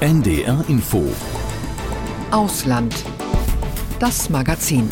NDR 0.00 0.64
Info 0.66 1.14
Ausland. 2.30 3.04
Das 3.98 4.30
Magazin. 4.30 4.88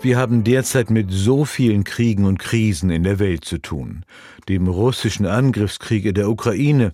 Wir 0.00 0.16
haben 0.16 0.42
derzeit 0.42 0.88
mit 0.88 1.08
so 1.10 1.44
vielen 1.44 1.84
Kriegen 1.84 2.24
und 2.24 2.38
Krisen 2.38 2.88
in 2.88 3.02
der 3.02 3.18
Welt 3.18 3.44
zu 3.44 3.58
tun. 3.58 4.06
Dem 4.48 4.68
russischen 4.68 5.26
Angriffskrieg 5.26 6.06
in 6.06 6.14
der 6.14 6.30
Ukraine, 6.30 6.92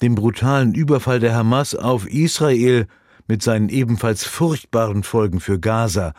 dem 0.00 0.14
brutalen 0.14 0.72
Überfall 0.72 1.20
der 1.20 1.34
Hamas 1.34 1.74
auf 1.74 2.08
Israel 2.08 2.86
mit 3.26 3.42
seinen 3.42 3.68
ebenfalls 3.68 4.24
furchtbaren 4.24 5.02
Folgen 5.02 5.40
für 5.40 5.60
Gaza, 5.60 6.14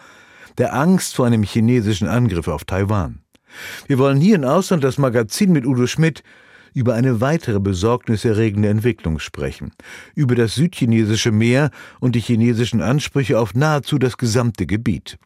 der 0.59 0.75
Angst 0.75 1.15
vor 1.15 1.25
einem 1.25 1.41
chinesischen 1.41 2.07
Angriff 2.07 2.47
auf 2.47 2.63
Taiwan. 2.63 3.21
Wir 3.87 3.97
wollen 3.97 4.21
hier 4.21 4.35
in 4.35 4.45
Ausland 4.45 4.83
das 4.83 4.99
Magazin 4.99 5.51
mit 5.51 5.65
Udo 5.65 5.87
Schmidt 5.87 6.21
über 6.73 6.93
eine 6.93 7.21
weitere 7.21 7.59
besorgniserregende 7.59 8.69
Entwicklung 8.69 9.19
sprechen, 9.19 9.71
über 10.15 10.35
das 10.35 10.55
südchinesische 10.55 11.31
Meer 11.31 11.71
und 11.99 12.15
die 12.15 12.21
chinesischen 12.21 12.81
Ansprüche 12.81 13.39
auf 13.39 13.53
nahezu 13.53 13.97
das 13.97 14.17
gesamte 14.17 14.65
Gebiet. 14.65 15.17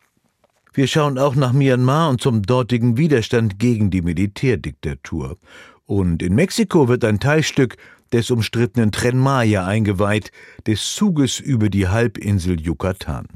Wir 0.74 0.88
schauen 0.88 1.18
auch 1.18 1.36
nach 1.36 1.54
Myanmar 1.54 2.10
und 2.10 2.22
zum 2.22 2.42
dortigen 2.42 2.98
Widerstand 2.98 3.60
gegen 3.60 3.92
die 3.92 4.02
Militärdiktatur. 4.02 5.38
Und 5.86 6.24
in 6.24 6.34
Mexiko 6.34 6.88
wird 6.88 7.06
ein 7.06 7.20
Teilstück 7.20 7.78
des 8.12 8.32
umstrittenen 8.32 8.92
Tren 8.92 9.18
Maya 9.18 9.66
eingeweiht, 9.66 10.32
des 10.66 10.96
Zuges 10.96 11.40
über 11.40 11.70
die 11.70 11.88
Halbinsel 11.88 12.60
Yucatan 12.60 13.28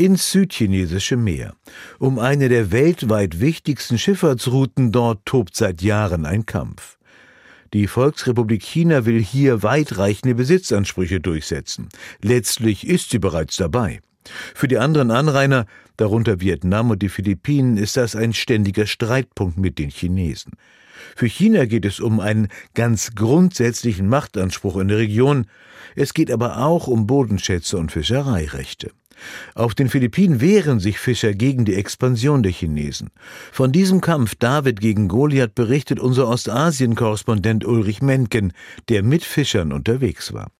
ins 0.00 0.32
südchinesische 0.32 1.16
Meer. 1.16 1.54
Um 1.98 2.18
eine 2.18 2.48
der 2.48 2.72
weltweit 2.72 3.40
wichtigsten 3.40 3.98
Schifffahrtsrouten 3.98 4.92
dort 4.92 5.26
tobt 5.26 5.56
seit 5.56 5.82
Jahren 5.82 6.24
ein 6.24 6.46
Kampf. 6.46 6.98
Die 7.72 7.86
Volksrepublik 7.86 8.62
China 8.64 9.06
will 9.06 9.22
hier 9.22 9.62
weitreichende 9.62 10.34
Besitzansprüche 10.34 11.20
durchsetzen. 11.20 11.88
Letztlich 12.20 12.86
ist 12.86 13.10
sie 13.10 13.20
bereits 13.20 13.56
dabei. 13.56 14.00
Für 14.54 14.66
die 14.66 14.78
anderen 14.78 15.10
Anrainer, 15.10 15.66
darunter 15.96 16.40
Vietnam 16.40 16.90
und 16.90 17.00
die 17.00 17.08
Philippinen, 17.08 17.76
ist 17.76 17.96
das 17.96 18.16
ein 18.16 18.32
ständiger 18.32 18.86
Streitpunkt 18.86 19.56
mit 19.56 19.78
den 19.78 19.90
Chinesen. 19.90 20.52
Für 21.14 21.26
China 21.26 21.64
geht 21.64 21.84
es 21.84 22.00
um 22.00 22.20
einen 22.20 22.48
ganz 22.74 23.14
grundsätzlichen 23.14 24.08
Machtanspruch 24.08 24.76
in 24.76 24.88
der 24.88 24.98
Region, 24.98 25.46
es 25.96 26.12
geht 26.12 26.30
aber 26.30 26.58
auch 26.58 26.88
um 26.88 27.06
Bodenschätze 27.06 27.78
und 27.78 27.92
Fischereirechte. 27.92 28.92
Auf 29.54 29.74
den 29.74 29.88
Philippinen 29.88 30.40
wehren 30.40 30.80
sich 30.80 30.98
Fischer 30.98 31.34
gegen 31.34 31.64
die 31.64 31.74
Expansion 31.74 32.42
der 32.42 32.52
Chinesen. 32.52 33.10
Von 33.52 33.72
diesem 33.72 34.00
Kampf 34.00 34.34
David 34.34 34.80
gegen 34.80 35.08
Goliath 35.08 35.54
berichtet 35.54 36.00
unser 36.00 36.28
Ostasien-Korrespondent 36.28 37.64
Ulrich 37.64 38.02
Menken, 38.02 38.52
der 38.88 39.02
mit 39.02 39.24
Fischern 39.24 39.72
unterwegs 39.72 40.32
war. 40.32 40.50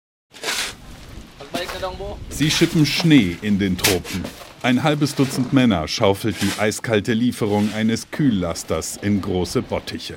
Sie 2.28 2.50
schippen 2.50 2.86
Schnee 2.86 3.36
in 3.42 3.58
den 3.58 3.76
Tropen. 3.76 4.24
Ein 4.62 4.82
halbes 4.82 5.14
Dutzend 5.14 5.52
Männer 5.52 5.88
schaufelt 5.88 6.36
die 6.42 6.60
eiskalte 6.60 7.14
Lieferung 7.14 7.72
eines 7.74 8.10
Kühllasters 8.10 8.98
in 8.98 9.22
große 9.22 9.62
Bottiche. 9.62 10.16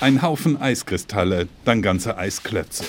Ein 0.00 0.22
Haufen 0.22 0.60
Eiskristalle, 0.60 1.48
dann 1.64 1.82
ganze 1.82 2.18
Eisklötze. 2.18 2.84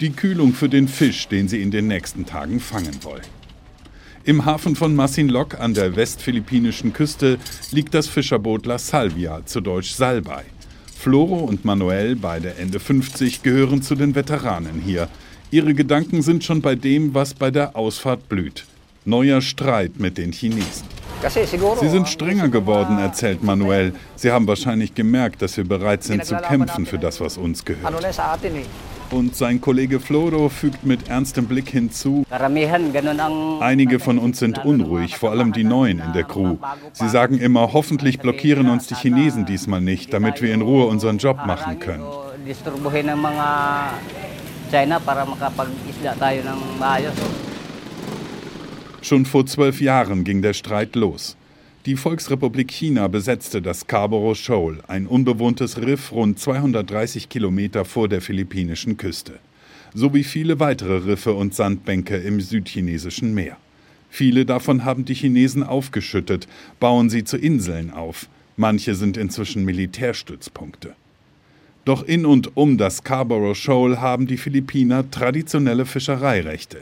Die 0.00 0.10
Kühlung 0.10 0.52
für 0.52 0.68
den 0.68 0.88
Fisch, 0.88 1.28
den 1.28 1.48
sie 1.48 1.62
in 1.62 1.70
den 1.70 1.86
nächsten 1.86 2.26
Tagen 2.26 2.58
fangen 2.58 3.02
wollen. 3.02 3.22
Im 4.26 4.46
Hafen 4.46 4.74
von 4.74 4.96
Masinloc 4.96 5.60
an 5.60 5.74
der 5.74 5.96
westphilippinischen 5.96 6.94
Küste 6.94 7.38
liegt 7.72 7.92
das 7.92 8.08
Fischerboot 8.08 8.64
La 8.64 8.78
Salvia, 8.78 9.44
zu 9.44 9.60
Deutsch 9.60 9.92
Salbei. 9.92 10.44
Floro 10.98 11.40
und 11.40 11.66
Manuel, 11.66 12.16
beide 12.16 12.54
Ende 12.54 12.80
50, 12.80 13.42
gehören 13.42 13.82
zu 13.82 13.94
den 13.94 14.14
Veteranen 14.14 14.80
hier. 14.80 15.08
Ihre 15.50 15.74
Gedanken 15.74 16.22
sind 16.22 16.42
schon 16.42 16.62
bei 16.62 16.74
dem, 16.74 17.12
was 17.12 17.34
bei 17.34 17.50
der 17.50 17.76
Ausfahrt 17.76 18.30
blüht. 18.30 18.64
Neuer 19.04 19.42
Streit 19.42 20.00
mit 20.00 20.16
den 20.16 20.32
Chinesen. 20.32 20.86
Sie 21.80 21.88
sind 21.90 22.08
strenger 22.08 22.48
geworden, 22.48 22.98
erzählt 22.98 23.42
Manuel. 23.42 23.92
Sie 24.16 24.30
haben 24.30 24.46
wahrscheinlich 24.46 24.94
gemerkt, 24.94 25.42
dass 25.42 25.58
wir 25.58 25.64
bereit 25.64 26.02
sind 26.02 26.24
zu 26.24 26.36
kämpfen 26.36 26.86
für 26.86 26.98
das, 26.98 27.20
was 27.20 27.36
uns 27.36 27.62
gehört. 27.62 27.92
Und 29.14 29.36
sein 29.36 29.60
Kollege 29.60 30.00
Floro 30.00 30.48
fügt 30.48 30.84
mit 30.84 31.08
ernstem 31.08 31.46
Blick 31.46 31.70
hinzu, 31.70 32.26
einige 33.60 34.00
von 34.00 34.18
uns 34.18 34.40
sind 34.40 34.64
unruhig, 34.64 35.16
vor 35.16 35.30
allem 35.30 35.52
die 35.52 35.62
Neuen 35.62 36.00
in 36.00 36.12
der 36.12 36.24
Crew. 36.24 36.56
Sie 36.92 37.08
sagen 37.08 37.38
immer, 37.38 37.72
hoffentlich 37.72 38.18
blockieren 38.18 38.68
uns 38.68 38.88
die 38.88 38.96
Chinesen 38.96 39.46
diesmal 39.46 39.80
nicht, 39.80 40.12
damit 40.12 40.42
wir 40.42 40.52
in 40.52 40.62
Ruhe 40.62 40.86
unseren 40.86 41.18
Job 41.18 41.46
machen 41.46 41.78
können. 41.78 42.02
Schon 49.00 49.26
vor 49.26 49.46
zwölf 49.46 49.80
Jahren 49.80 50.24
ging 50.24 50.42
der 50.42 50.54
Streit 50.54 50.96
los. 50.96 51.36
Die 51.86 51.96
Volksrepublik 51.96 52.70
China 52.70 53.08
besetzte 53.08 53.60
das 53.60 53.80
Scarborough 53.80 54.38
Shoal, 54.38 54.78
ein 54.88 55.06
unbewohntes 55.06 55.76
Riff 55.76 56.12
rund 56.12 56.38
230 56.38 57.28
Kilometer 57.28 57.84
vor 57.84 58.08
der 58.08 58.22
philippinischen 58.22 58.96
Küste, 58.96 59.34
sowie 59.92 60.24
viele 60.24 60.58
weitere 60.60 60.96
Riffe 61.04 61.34
und 61.34 61.54
Sandbänke 61.54 62.16
im 62.16 62.40
südchinesischen 62.40 63.34
Meer. 63.34 63.58
Viele 64.08 64.46
davon 64.46 64.86
haben 64.86 65.04
die 65.04 65.12
Chinesen 65.12 65.62
aufgeschüttet, 65.62 66.48
bauen 66.80 67.10
sie 67.10 67.22
zu 67.22 67.36
Inseln 67.36 67.90
auf. 67.90 68.28
Manche 68.56 68.94
sind 68.94 69.18
inzwischen 69.18 69.66
Militärstützpunkte. 69.66 70.94
Doch 71.84 72.02
in 72.02 72.24
und 72.24 72.56
um 72.56 72.78
das 72.78 72.98
Scarborough 72.98 73.58
Shoal 73.58 74.00
haben 74.00 74.26
die 74.26 74.38
Philippiner 74.38 75.10
traditionelle 75.10 75.84
Fischereirechte. 75.84 76.78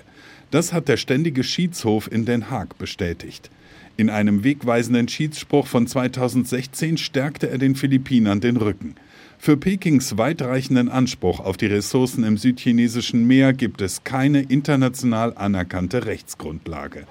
Das 0.52 0.72
hat 0.72 0.86
der 0.86 0.96
ständige 0.96 1.42
Schiedshof 1.42 2.08
in 2.12 2.24
Den 2.24 2.50
Haag 2.50 2.78
bestätigt. 2.78 3.50
In 3.96 4.08
einem 4.08 4.42
wegweisenden 4.42 5.06
Schiedsspruch 5.06 5.66
von 5.66 5.86
2016 5.86 6.96
stärkte 6.96 7.50
er 7.50 7.58
den 7.58 7.74
Philippinern 7.74 8.40
den 8.40 8.56
Rücken. 8.56 8.94
Für 9.38 9.56
Pekings 9.56 10.16
weitreichenden 10.16 10.88
Anspruch 10.88 11.40
auf 11.40 11.56
die 11.56 11.66
Ressourcen 11.66 12.24
im 12.24 12.38
südchinesischen 12.38 13.26
Meer 13.26 13.52
gibt 13.52 13.82
es 13.82 14.02
keine 14.02 14.40
international 14.40 15.34
anerkannte 15.36 16.06
Rechtsgrundlage. 16.06 17.06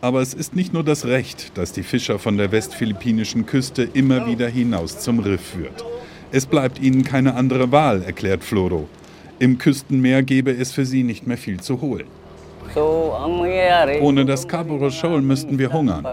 Aber 0.00 0.22
es 0.22 0.32
ist 0.32 0.56
nicht 0.56 0.72
nur 0.72 0.84
das 0.84 1.04
Recht, 1.04 1.52
das 1.54 1.72
die 1.72 1.82
Fischer 1.82 2.18
von 2.18 2.38
der 2.38 2.52
westphilippinischen 2.52 3.44
Küste 3.44 3.82
immer 3.82 4.26
wieder 4.26 4.48
hinaus 4.48 5.00
zum 5.00 5.18
Riff 5.18 5.42
führt. 5.42 5.84
Es 6.32 6.46
bleibt 6.46 6.80
ihnen 6.80 7.04
keine 7.04 7.34
andere 7.34 7.72
Wahl, 7.72 8.02
erklärt 8.02 8.42
Floro. 8.42 8.88
Im 9.38 9.58
Küstenmeer 9.58 10.22
gebe 10.22 10.52
es 10.52 10.72
für 10.72 10.86
sie 10.86 11.02
nicht 11.02 11.26
mehr 11.26 11.36
viel 11.36 11.60
zu 11.60 11.80
holen. 11.82 12.06
Ohne 12.76 14.24
das 14.24 14.42
Scarborough 14.42 14.92
Shoal 14.92 15.22
müssten 15.22 15.58
wir 15.58 15.72
hungern. 15.72 16.06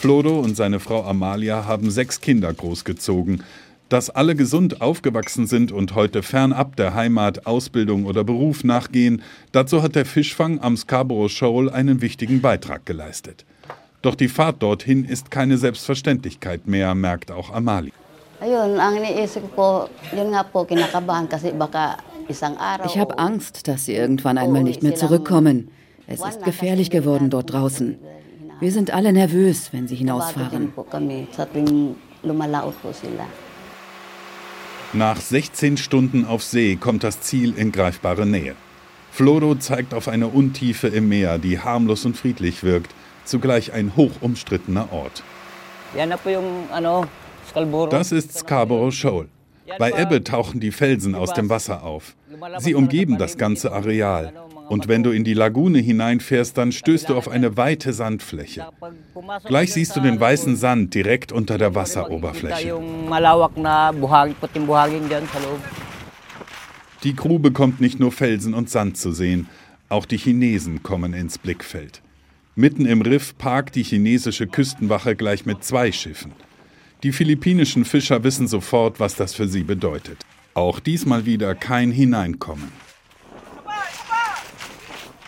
Flodo 0.00 0.38
und 0.38 0.56
seine 0.56 0.78
Frau 0.78 1.02
Amalia 1.04 1.64
haben 1.64 1.90
sechs 1.90 2.20
Kinder 2.20 2.52
großgezogen. 2.52 3.42
Dass 3.88 4.10
alle 4.10 4.34
gesund 4.34 4.80
aufgewachsen 4.80 5.46
sind 5.46 5.70
und 5.70 5.94
heute 5.94 6.24
fernab 6.24 6.74
der 6.74 6.94
Heimat 6.94 7.46
Ausbildung 7.46 8.04
oder 8.04 8.24
Beruf 8.24 8.64
nachgehen, 8.64 9.22
dazu 9.52 9.80
hat 9.82 9.94
der 9.94 10.04
Fischfang 10.04 10.60
am 10.60 10.76
Scarborough 10.76 11.30
Shoal 11.30 11.70
einen 11.70 12.02
wichtigen 12.02 12.40
Beitrag 12.40 12.84
geleistet. 12.84 13.44
Doch 14.02 14.16
die 14.16 14.28
Fahrt 14.28 14.60
dorthin 14.62 15.04
ist 15.04 15.30
keine 15.30 15.56
Selbstverständlichkeit 15.56 16.66
mehr, 16.66 16.94
merkt 16.94 17.30
auch 17.30 17.52
Amalia. 17.52 17.92
Ayun, 18.36 18.76
ang 18.76 19.00
iniisip 19.00 19.56
ko, 19.56 19.88
yun 20.12 20.28
nga 20.36 20.44
po, 20.44 20.68
kinakabahan 20.68 21.24
kasi 21.24 21.56
baka 21.56 21.96
ich 22.28 22.98
habe 22.98 23.18
Angst, 23.18 23.68
dass 23.68 23.84
sie 23.84 23.94
irgendwann 23.94 24.38
einmal 24.38 24.62
nicht 24.62 24.82
mehr 24.82 24.94
zurückkommen. 24.94 25.70
Es 26.06 26.20
ist 26.20 26.44
gefährlich 26.44 26.90
geworden 26.90 27.30
dort 27.30 27.52
draußen. 27.52 27.98
Wir 28.60 28.72
sind 28.72 28.92
alle 28.92 29.12
nervös, 29.12 29.72
wenn 29.72 29.86
sie 29.86 29.96
hinausfahren. 29.96 30.72
Nach 34.92 35.20
16 35.20 35.76
Stunden 35.76 36.24
auf 36.24 36.42
See 36.42 36.76
kommt 36.76 37.04
das 37.04 37.20
Ziel 37.20 37.54
in 37.56 37.72
greifbare 37.72 38.24
Nähe. 38.24 38.54
Flodo 39.10 39.54
zeigt 39.54 39.94
auf 39.94 40.08
eine 40.08 40.28
Untiefe 40.28 40.88
im 40.88 41.08
Meer, 41.08 41.38
die 41.38 41.58
harmlos 41.58 42.04
und 42.04 42.16
friedlich 42.16 42.62
wirkt, 42.62 42.94
zugleich 43.24 43.72
ein 43.72 43.96
hoch 43.96 44.12
umstrittener 44.20 44.92
Ort. 44.92 45.22
Das 47.90 48.12
ist 48.12 48.38
Scarborough 48.38 48.94
Shoal. 48.94 49.28
Bei 49.78 49.92
Ebbe 49.92 50.24
tauchen 50.24 50.60
die 50.60 50.70
Felsen 50.70 51.14
aus 51.14 51.32
dem 51.32 51.48
Wasser 51.48 51.82
auf. 51.82 52.16
Sie 52.58 52.74
umgeben 52.74 53.18
das 53.18 53.36
ganze 53.36 53.72
Areal. 53.72 54.32
Und 54.68 54.88
wenn 54.88 55.02
du 55.02 55.10
in 55.10 55.22
die 55.22 55.34
Lagune 55.34 55.78
hineinfährst, 55.78 56.58
dann 56.58 56.72
stößt 56.72 57.08
du 57.08 57.16
auf 57.16 57.28
eine 57.28 57.56
weite 57.56 57.92
Sandfläche. 57.92 58.66
Gleich 59.44 59.72
siehst 59.72 59.94
du 59.94 60.00
den 60.00 60.18
weißen 60.18 60.56
Sand 60.56 60.94
direkt 60.94 61.30
unter 61.30 61.56
der 61.56 61.74
Wasseroberfläche. 61.74 62.74
Die 67.04 67.14
Crew 67.14 67.38
bekommt 67.38 67.80
nicht 67.80 68.00
nur 68.00 68.10
Felsen 68.10 68.54
und 68.54 68.70
Sand 68.70 68.96
zu 68.96 69.12
sehen, 69.12 69.48
auch 69.88 70.04
die 70.04 70.18
Chinesen 70.18 70.82
kommen 70.82 71.14
ins 71.14 71.38
Blickfeld. 71.38 72.02
Mitten 72.56 72.86
im 72.86 73.02
Riff 73.02 73.36
parkt 73.38 73.76
die 73.76 73.84
chinesische 73.84 74.46
Küstenwache 74.46 75.14
gleich 75.14 75.46
mit 75.46 75.62
zwei 75.62 75.92
Schiffen. 75.92 76.32
Die 77.06 77.12
philippinischen 77.12 77.84
Fischer 77.84 78.24
wissen 78.24 78.48
sofort, 78.48 78.98
was 78.98 79.14
das 79.14 79.32
für 79.32 79.46
sie 79.46 79.62
bedeutet. 79.62 80.18
Auch 80.54 80.80
diesmal 80.80 81.24
wieder 81.24 81.54
kein 81.54 81.92
Hineinkommen. 81.92 82.72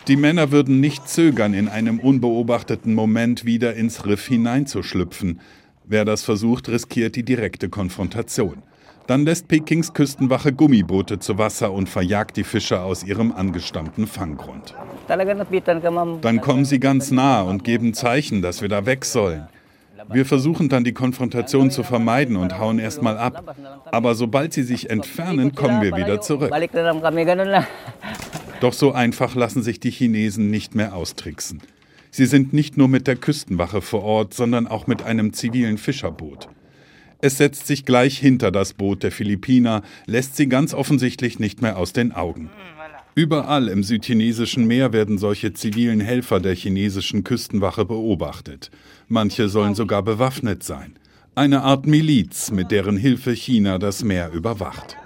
Die 0.08 0.16
Männer 0.16 0.50
würden 0.50 0.80
nicht 0.80 1.08
zögern, 1.08 1.54
in 1.54 1.69
einem 1.69 2.00
unbeobachteten 2.00 2.94
Moment 2.94 3.44
wieder 3.44 3.75
ins 3.75 4.06
Riff 4.06 4.26
hineinzuschlüpfen. 4.26 5.38
Wer 5.84 6.04
das 6.04 6.25
versucht, 6.25 6.69
riskiert 6.69 7.14
die 7.14 7.22
direkte 7.22 7.69
Konfrontation. 7.69 8.60
Dann 9.06 9.24
lässt 9.24 9.46
Pekings 9.46 9.94
Küstenwache 9.94 10.52
Gummiboote 10.52 11.20
zu 11.20 11.38
Wasser 11.38 11.70
und 11.70 11.88
verjagt 11.88 12.36
die 12.38 12.44
Fischer 12.44 12.82
aus 12.82 13.04
ihrem 13.04 13.31
angestammten 13.31 14.08
Fanggrund. 14.08 14.74
Dann 15.06 16.40
kommen 16.40 16.64
sie 16.64 16.81
ganz 16.81 17.12
nah 17.12 17.42
und 17.42 17.62
geben 17.62 17.94
Zeichen, 17.94 18.42
dass 18.42 18.62
wir 18.62 18.69
da 18.69 18.84
weg 18.84 19.04
sollen. 19.04 19.46
Wir 20.10 20.25
versuchen 20.25 20.69
dann 20.69 20.84
die 20.84 20.93
Konfrontation 20.93 21.70
zu 21.70 21.82
vermeiden 21.82 22.37
und 22.37 22.58
hauen 22.58 22.78
erstmal 22.78 23.19
ab. 23.19 23.56
Aber 23.90 24.14
sobald 24.14 24.52
sie 24.52 24.62
sich 24.62 24.90
entfernen, 24.90 25.55
kommen 25.55 25.82
wir 25.82 25.96
wieder 25.96 26.20
zurück. 26.20 26.52
Doch 28.60 28.72
so 28.72 28.93
einfach 28.93 29.34
lassen 29.34 29.62
sich 29.62 29.81
die 29.81 29.90
Chinesen 29.90 30.50
nicht 30.50 30.75
mehr 30.75 30.94
austricksen. 30.94 31.62
Sie 32.10 32.26
sind 32.26 32.52
nicht 32.52 32.76
nur 32.76 32.88
mit 32.88 33.06
der 33.06 33.16
Küstenwache 33.16 33.82
vor 33.82 34.02
Ort, 34.02 34.34
sondern 34.34 34.66
auch 34.66 34.87
mit 34.87 35.02
einem 35.02 35.32
zivilen 35.32 35.78
Fischerboot. 35.78 36.49
Es 37.20 37.37
setzt 37.37 37.66
sich 37.66 37.84
gleich 37.84 38.16
hinter 38.16 38.50
das 38.50 38.75
Boot 38.75 39.02
der 39.02 39.10
Philippiner, 39.10 39.82
lässt 40.06 40.37
sie 40.37 40.49
ganz 40.49 40.72
offensichtlich 40.72 41.38
nicht 41.38 41.62
mehr 41.62 41.76
aus 41.76 41.93
den 41.93 42.12
Augen. 42.12 42.50
Überall 43.19 43.67
im 43.67 43.82
südchinesischen 43.82 44.69
Meer 44.69 44.93
werden 44.93 45.19
solche 45.19 45.53
zivilen 45.53 45.99
Helfer 45.99 46.38
der 46.38 46.55
chinesischen 46.55 47.25
Küstenwache 47.25 47.85
beobachtet. 47.85 48.70
Manche 49.09 49.49
sollen 49.49 49.75
sogar 49.75 50.05
bewaffnet 50.05 50.62
sein. 50.62 50.94
Eine 51.35 51.62
Art 51.62 51.85
Miliz, 51.85 52.53
mit 52.53 52.70
deren 52.70 52.97
Hilfe 52.97 53.32
China 53.32 53.79
das 53.79 54.05
Meer 54.05 54.31
überwacht. 54.31 54.97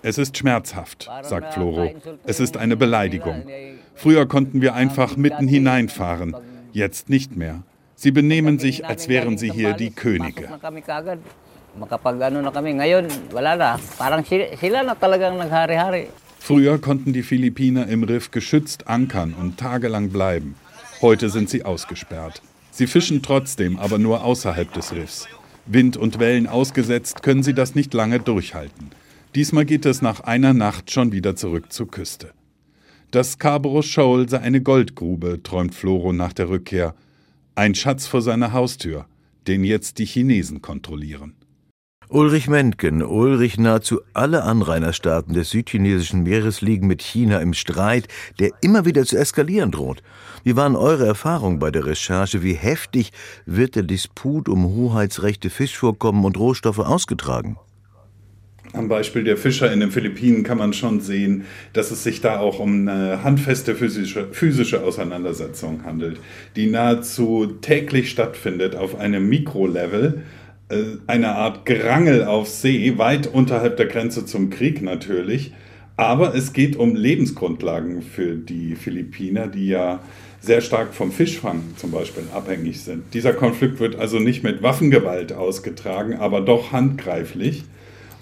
Es 0.00 0.16
ist 0.16 0.38
schmerzhaft, 0.38 1.10
sagt 1.22 1.54
Floro. 1.54 1.92
Es 2.24 2.38
ist 2.38 2.56
eine 2.56 2.76
Beleidigung. 2.76 3.42
Früher 3.96 4.26
konnten 4.26 4.62
wir 4.62 4.74
einfach 4.74 5.16
mitten 5.16 5.48
hineinfahren, 5.48 6.36
jetzt 6.70 7.10
nicht 7.10 7.36
mehr. 7.36 7.64
Sie 7.96 8.12
benehmen 8.12 8.60
sich, 8.60 8.86
als 8.86 9.08
wären 9.08 9.38
sie 9.38 9.50
hier 9.50 9.72
die 9.72 9.90
Könige. 9.90 10.48
Früher 16.38 16.78
konnten 16.78 17.12
die 17.12 17.22
Philippiner 17.22 17.88
im 17.88 18.04
Riff 18.04 18.30
geschützt 18.30 18.86
ankern 18.86 19.34
und 19.34 19.58
tagelang 19.58 20.10
bleiben. 20.10 20.54
Heute 21.02 21.28
sind 21.28 21.50
sie 21.50 21.64
ausgesperrt. 21.64 22.40
Sie 22.70 22.86
fischen 22.86 23.22
trotzdem, 23.22 23.78
aber 23.78 23.98
nur 23.98 24.24
außerhalb 24.24 24.72
des 24.72 24.92
Riffs. 24.92 25.26
Wind 25.66 25.96
und 25.96 26.18
Wellen 26.18 26.46
ausgesetzt, 26.46 27.22
können 27.22 27.42
sie 27.42 27.54
das 27.54 27.74
nicht 27.74 27.92
lange 27.94 28.20
durchhalten. 28.20 28.90
Diesmal 29.34 29.64
geht 29.64 29.84
es 29.84 30.02
nach 30.02 30.20
einer 30.20 30.54
Nacht 30.54 30.90
schon 30.90 31.12
wieder 31.12 31.36
zurück 31.36 31.72
zur 31.72 31.90
Küste. 31.90 32.32
Das 33.10 33.32
Scarborough 33.32 33.84
Shoal 33.84 34.28
sei 34.28 34.40
eine 34.40 34.60
Goldgrube, 34.60 35.42
träumt 35.42 35.74
Floro 35.74 36.12
nach 36.12 36.32
der 36.32 36.48
Rückkehr. 36.48 36.94
Ein 37.54 37.74
Schatz 37.74 38.06
vor 38.06 38.22
seiner 38.22 38.52
Haustür, 38.52 39.06
den 39.46 39.64
jetzt 39.64 39.98
die 39.98 40.06
Chinesen 40.06 40.62
kontrollieren. 40.62 41.34
Ulrich 42.08 42.46
Mentgen, 42.46 43.02
Ulrich, 43.02 43.58
nahezu 43.58 44.00
alle 44.12 44.44
Anrainerstaaten 44.44 45.34
des 45.34 45.50
südchinesischen 45.50 46.22
Meeres 46.22 46.60
liegen 46.60 46.86
mit 46.86 47.02
China 47.02 47.40
im 47.40 47.52
Streit, 47.52 48.06
der 48.38 48.50
immer 48.60 48.84
wieder 48.84 49.04
zu 49.04 49.16
eskalieren 49.18 49.72
droht. 49.72 50.04
Wie 50.44 50.54
waren 50.54 50.76
eure 50.76 51.04
Erfahrungen 51.04 51.58
bei 51.58 51.72
der 51.72 51.84
Recherche? 51.84 52.44
Wie 52.44 52.54
heftig 52.54 53.10
wird 53.44 53.74
der 53.74 53.82
Disput 53.82 54.48
um 54.48 54.66
Hoheitsrechte, 54.66 55.50
Fischvorkommen 55.50 56.24
und 56.24 56.38
Rohstoffe 56.38 56.78
ausgetragen? 56.78 57.56
Am 58.72 58.88
Beispiel 58.88 59.24
der 59.24 59.36
Fischer 59.36 59.72
in 59.72 59.80
den 59.80 59.90
Philippinen 59.90 60.44
kann 60.44 60.58
man 60.58 60.74
schon 60.74 61.00
sehen, 61.00 61.44
dass 61.72 61.90
es 61.90 62.04
sich 62.04 62.20
da 62.20 62.38
auch 62.38 62.60
um 62.60 62.88
eine 62.88 63.24
handfeste 63.24 63.74
physische, 63.74 64.28
physische 64.30 64.84
Auseinandersetzung 64.84 65.82
handelt, 65.84 66.20
die 66.54 66.68
nahezu 66.68 67.46
täglich 67.60 68.10
stattfindet 68.10 68.76
auf 68.76 68.96
einem 68.96 69.28
Mikrolevel, 69.28 70.22
eine 71.06 71.28
Art 71.36 71.64
Gerangel 71.64 72.24
auf 72.24 72.48
See, 72.48 72.98
weit 72.98 73.26
unterhalb 73.26 73.76
der 73.76 73.86
Grenze 73.86 74.26
zum 74.26 74.50
Krieg 74.50 74.82
natürlich. 74.82 75.52
Aber 75.96 76.34
es 76.34 76.52
geht 76.52 76.76
um 76.76 76.94
Lebensgrundlagen 76.94 78.02
für 78.02 78.34
die 78.34 78.74
Philippiner, 78.74 79.46
die 79.46 79.68
ja 79.68 80.00
sehr 80.40 80.60
stark 80.60 80.92
vom 80.92 81.10
Fischfang 81.10 81.62
zum 81.76 81.90
Beispiel 81.90 82.24
abhängig 82.34 82.82
sind. 82.82 83.14
Dieser 83.14 83.32
Konflikt 83.32 83.80
wird 83.80 83.96
also 83.96 84.18
nicht 84.18 84.42
mit 84.42 84.62
Waffengewalt 84.62 85.32
ausgetragen, 85.32 86.14
aber 86.14 86.40
doch 86.42 86.72
handgreiflich. 86.72 87.64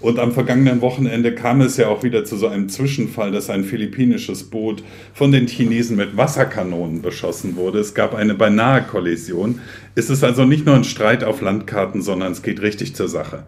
Und 0.05 0.19
am 0.19 0.33
vergangenen 0.33 0.81
Wochenende 0.81 1.33
kam 1.33 1.61
es 1.61 1.77
ja 1.77 1.87
auch 1.87 2.03
wieder 2.03 2.25
zu 2.25 2.37
so 2.37 2.47
einem 2.47 2.69
Zwischenfall, 2.69 3.31
dass 3.31 3.49
ein 3.49 3.63
philippinisches 3.63 4.43
Boot 4.43 4.83
von 5.15 5.31
den 5.31 5.47
Chinesen 5.47 5.97
mit 5.97 6.15
Wasserkanonen 6.15 7.01
beschossen 7.01 7.55
wurde. 7.55 7.79
Es 7.79 7.95
gab 7.95 8.13
eine 8.13 8.35
beinahe 8.35 8.83
Kollision. 8.83 9.61
Es 9.95 10.11
ist 10.11 10.23
also 10.23 10.45
nicht 10.45 10.63
nur 10.63 10.75
ein 10.75 10.83
Streit 10.83 11.23
auf 11.23 11.41
Landkarten, 11.41 12.03
sondern 12.03 12.33
es 12.33 12.43
geht 12.43 12.61
richtig 12.61 12.93
zur 12.93 13.07
Sache. 13.07 13.47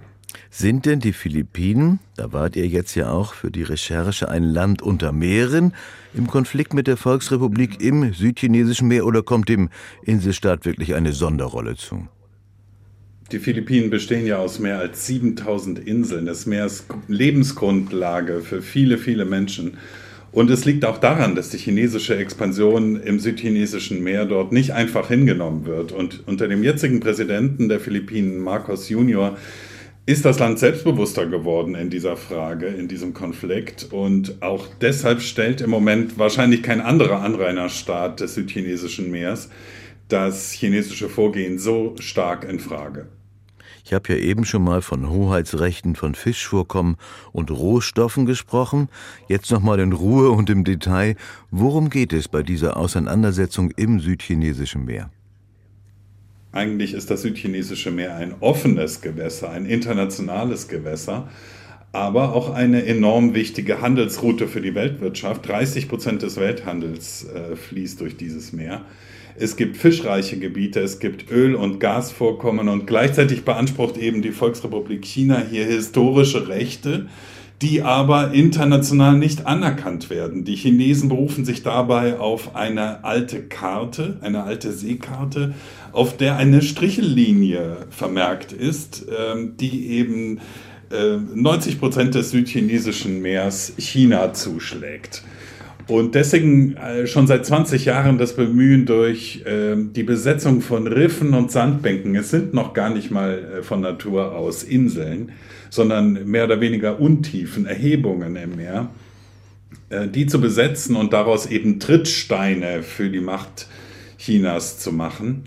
Sind 0.50 0.88
denn 0.88 1.00
die 1.00 1.14
Philippinen, 1.14 2.00
da 2.16 2.34
wart 2.34 2.56
ihr 2.56 2.66
jetzt 2.66 2.96
ja 2.96 3.12
auch 3.12 3.36
für 3.36 3.52
die 3.52 3.62
Recherche 3.62 4.28
ein 4.28 4.42
Land 4.42 4.82
unter 4.82 5.12
Meeren, 5.12 5.76
im 6.16 6.26
Konflikt 6.26 6.74
mit 6.74 6.88
der 6.88 6.98
Volksrepublik 6.98 7.84
im 7.84 8.14
südchinesischen 8.14 8.88
Meer 8.88 9.06
oder 9.06 9.22
kommt 9.22 9.48
dem 9.48 9.70
Inselstaat 10.02 10.66
wirklich 10.66 10.96
eine 10.96 11.14
Sonderrolle 11.14 11.76
zu? 11.76 12.08
Die 13.34 13.40
Philippinen 13.40 13.90
bestehen 13.90 14.26
ja 14.26 14.38
aus 14.38 14.60
mehr 14.60 14.80
als 14.80 15.06
7000 15.06 15.80
Inseln. 15.80 16.26
Das 16.26 16.46
Meer 16.46 16.66
ist 16.66 16.86
Lebensgrundlage 17.10 18.40
für 18.40 18.62
viele, 18.62 18.98
viele 18.98 19.26
Menschen. 19.26 19.78
Und 20.32 20.50
es 20.50 20.64
liegt 20.64 20.86
auch 20.86 20.98
daran, 20.98 21.36
dass 21.36 21.50
die 21.50 21.58
chinesische 21.58 22.16
Expansion 22.16 22.96
im 23.02 23.20
südchinesischen 23.20 24.02
Meer 24.02 24.26
dort 24.26 24.54
nicht 24.54 24.72
einfach 24.72 25.10
hingenommen 25.10 25.66
wird. 25.66 25.92
Und 25.92 26.26
unter 26.26 26.48
dem 26.48 26.64
jetzigen 26.64 27.02
Präsidenten 27.02 27.68
der 27.68 27.82
Philippinen, 27.82 28.40
Marcos 28.40 28.88
Junior, 28.88 29.38
ist 30.06 30.24
das 30.24 30.40
Land 30.40 30.60
selbstbewusster 30.60 31.26
geworden 31.26 31.76
in 31.76 31.90
dieser 31.90 32.16
Frage, 32.16 32.68
in 32.68 32.88
diesem 32.88 33.14
Konflikt. 33.14 33.88
Und 33.92 34.42
auch 34.42 34.68
deshalb 34.80 35.22
stellt 35.22 35.60
im 35.60 35.70
Moment 35.70 36.18
wahrscheinlich 36.18 36.64
kein 36.64 36.80
anderer 36.80 37.22
Anrainerstaat 37.24 38.22
des 38.22 38.36
südchinesischen 38.36 39.12
Meeres 39.12 39.50
das 40.08 40.54
chinesische 40.54 41.10
Vorgehen 41.10 41.60
so 41.60 41.94
stark 42.00 42.48
in 42.50 42.60
Frage. 42.60 43.08
Ich 43.88 43.94
habe 43.94 44.12
ja 44.12 44.20
eben 44.20 44.44
schon 44.44 44.66
mal 44.66 44.82
von 44.82 45.10
Hoheitsrechten 45.10 45.96
von 45.96 46.14
Fischvorkommen 46.14 46.98
und 47.32 47.52
Rohstoffen 47.52 48.26
gesprochen. 48.26 48.90
Jetzt 49.30 49.50
nochmal 49.50 49.80
in 49.80 49.94
Ruhe 49.94 50.30
und 50.32 50.50
im 50.50 50.66
Detail. 50.66 51.16
Worum 51.52 51.90
geht 51.90 52.12
es 52.12 52.28
bei 52.28 52.44
dieser 52.44 52.76
Auseinandersetzung 52.76 53.72
im 53.78 54.02
südchinesischen 54.02 54.84
Meer? 54.84 55.10
Eigentlich 56.52 56.94
ist 56.94 57.10
das 57.12 57.22
südchinesische 57.22 57.90
Meer 57.90 58.18
ein 58.18 58.36
offenes 58.42 59.00
Gewässer, 59.00 59.52
ein 59.52 59.66
internationales 59.66 60.68
Gewässer, 60.68 61.30
aber 61.94 62.34
auch 62.34 62.54
eine 62.54 62.86
enorm 62.86 63.36
wichtige 63.36 63.80
Handelsroute 63.80 64.50
für 64.50 64.60
die 64.60 64.76
Weltwirtschaft. 64.76 65.48
30 65.48 65.88
Prozent 65.88 66.24
des 66.24 66.36
Welthandels 66.36 67.26
äh, 67.30 67.56
fließt 67.56 68.02
durch 68.02 68.18
dieses 68.18 68.52
Meer. 68.52 68.82
Es 69.40 69.56
gibt 69.56 69.78
fischreiche 69.78 70.40
Gebiete, 70.40 70.80
es 70.80 70.98
gibt 70.98 71.30
Öl- 71.32 71.54
und 71.54 71.80
Gasvorkommen 71.80 72.70
und 72.70 72.88
gleichzeitig 72.88 73.46
beansprucht 73.46 73.96
eben 73.98 74.24
die 74.24 74.32
Volksrepublik 74.32 75.06
China 75.06 75.44
hier 75.48 75.66
historische 75.66 76.48
Rechte, 76.48 77.06
die 77.62 77.84
aber 77.84 78.34
international 78.34 79.16
nicht 79.16 79.46
anerkannt 79.46 80.10
werden. 80.10 80.44
Die 80.44 80.56
Chinesen 80.56 81.10
berufen 81.10 81.46
sich 81.46 81.62
dabei 81.62 82.18
auf 82.18 82.56
eine 82.56 83.04
alte 83.04 83.44
Karte, 83.44 84.18
eine 84.22 84.44
alte 84.44 84.72
Seekarte, 84.72 85.54
auf 85.92 86.18
der 86.18 86.38
eine 86.38 86.64
Strichellinie 86.64 87.86
vermerkt 87.92 88.54
ist, 88.54 89.06
ähm, 89.16 89.54
die 89.58 89.88
eben 89.92 90.40
90 90.90 91.74
äh, 91.74 91.78
Prozent 91.78 92.16
des 92.16 92.32
südchinesischen 92.32 93.22
Meers 93.22 93.74
China 93.78 94.34
zuschlägt. 94.34 95.22
Und 95.88 96.16
deswegen 96.16 96.76
äh, 96.76 97.08
schon 97.08 97.28
seit 97.28 97.46
20 97.46 97.86
Jahren 97.86 98.18
das 98.18 98.36
Bemühen 98.36 98.86
durch 98.86 99.44
äh, 99.46 99.76
die 99.78 100.04
Besetzung 100.04 100.62
von 100.62 100.86
Riffen 100.86 101.34
und 101.34 101.50
Sandbänken. 101.50 102.16
Es 102.16 102.30
sind 102.30 102.54
noch 102.54 102.74
gar 102.74 102.90
nicht 102.90 103.10
mal 103.10 103.60
äh, 103.60 103.64
von 103.64 103.80
Natur 103.80 104.36
aus 104.36 104.64
Inseln, 104.64 105.32
sondern 105.70 106.26
mehr 106.30 106.44
oder 106.44 106.60
weniger 106.60 107.00
Untiefen, 107.00 107.66
Erhebungen 107.66 108.36
im 108.36 108.58
Meer, 108.58 108.90
äh, 109.90 110.10
die 110.10 110.28
zu 110.28 110.42
besetzen 110.42 110.98
und 110.98 111.14
daraus 111.14 111.46
eben 111.46 111.80
Trittsteine 111.80 112.84
für 112.84 113.10
die 113.10 113.22
Macht 113.22 113.68
Chinas 114.18 114.80
zu 114.80 114.92
machen. 114.92 115.44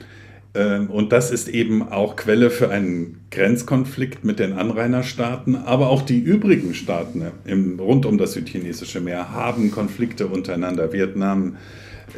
Ähm, 0.55 0.91
und 0.91 1.13
das 1.13 1.31
ist 1.31 1.49
eben 1.49 1.89
auch 1.89 2.17
Quelle 2.17 2.51
für 2.51 2.71
einen 2.71 3.21
Grenzkonflikt 3.31 4.25
mit 4.25 4.39
den 4.39 4.53
Anrainerstaaten. 4.53 5.57
Aber 5.57 5.91
auch 5.91 6.03
die 6.03 6.19
übrigen 6.19 6.75
Staaten 6.75 7.23
im, 7.45 7.79
rund 7.79 8.07
um 8.07 8.19
das 8.19 8.33
südchinesische 8.33 9.01
Meer 9.01 9.33
haben 9.33 9.71
Konflikte 9.71 10.27
untereinander. 10.27 10.93
Vietnam, 10.93 11.57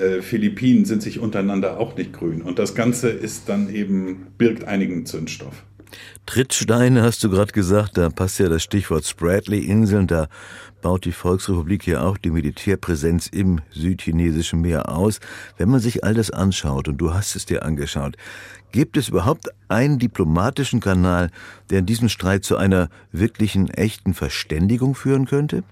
äh, 0.00 0.22
Philippinen 0.22 0.84
sind 0.84 1.02
sich 1.02 1.18
untereinander 1.18 1.78
auch 1.78 1.96
nicht 1.96 2.12
grün. 2.12 2.42
Und 2.42 2.58
das 2.58 2.74
Ganze 2.74 3.10
ist 3.10 3.48
dann 3.48 3.72
eben, 3.72 4.28
birgt 4.38 4.64
einigen 4.64 5.04
Zündstoff. 5.06 5.64
Trittsteine 6.26 7.02
hast 7.02 7.22
du 7.24 7.30
gerade 7.30 7.52
gesagt, 7.52 7.96
da 7.96 8.10
passt 8.10 8.38
ja 8.38 8.48
das 8.48 8.62
Stichwort 8.62 9.04
Spratly-Inseln, 9.04 10.06
da 10.06 10.28
baut 10.82 11.04
die 11.04 11.12
Volksrepublik 11.12 11.86
ja 11.86 12.02
auch 12.02 12.18
die 12.18 12.30
Militärpräsenz 12.30 13.28
im 13.28 13.60
südchinesischen 13.70 14.60
Meer 14.60 14.88
aus. 14.90 15.20
Wenn 15.56 15.70
man 15.70 15.80
sich 15.80 16.04
all 16.04 16.14
das 16.14 16.30
anschaut, 16.30 16.88
und 16.88 16.98
du 16.98 17.14
hast 17.14 17.36
es 17.36 17.46
dir 17.46 17.64
angeschaut, 17.64 18.16
gibt 18.72 18.96
es 18.96 19.08
überhaupt 19.08 19.48
einen 19.68 19.98
diplomatischen 19.98 20.80
Kanal, 20.80 21.30
der 21.70 21.78
in 21.80 21.86
diesem 21.86 22.08
Streit 22.08 22.44
zu 22.44 22.56
einer 22.56 22.88
wirklichen, 23.12 23.70
echten 23.70 24.14
Verständigung 24.14 24.94
führen 24.94 25.26
könnte? 25.26 25.62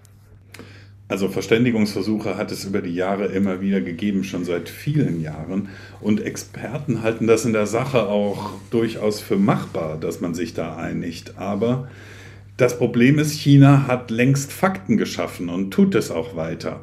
Also 1.10 1.28
Verständigungsversuche 1.28 2.36
hat 2.36 2.52
es 2.52 2.64
über 2.64 2.80
die 2.82 2.94
Jahre 2.94 3.26
immer 3.26 3.60
wieder 3.60 3.80
gegeben, 3.80 4.22
schon 4.22 4.44
seit 4.44 4.68
vielen 4.68 5.20
Jahren. 5.20 5.68
Und 6.00 6.24
Experten 6.24 7.02
halten 7.02 7.26
das 7.26 7.44
in 7.44 7.52
der 7.52 7.66
Sache 7.66 8.06
auch 8.06 8.52
durchaus 8.70 9.20
für 9.20 9.34
machbar, 9.34 9.98
dass 10.00 10.20
man 10.20 10.34
sich 10.34 10.54
da 10.54 10.76
einigt. 10.76 11.36
Aber 11.36 11.88
das 12.56 12.78
Problem 12.78 13.18
ist, 13.18 13.32
China 13.32 13.88
hat 13.88 14.12
längst 14.12 14.52
Fakten 14.52 14.96
geschaffen 14.96 15.48
und 15.48 15.72
tut 15.72 15.96
es 15.96 16.12
auch 16.12 16.36
weiter. 16.36 16.82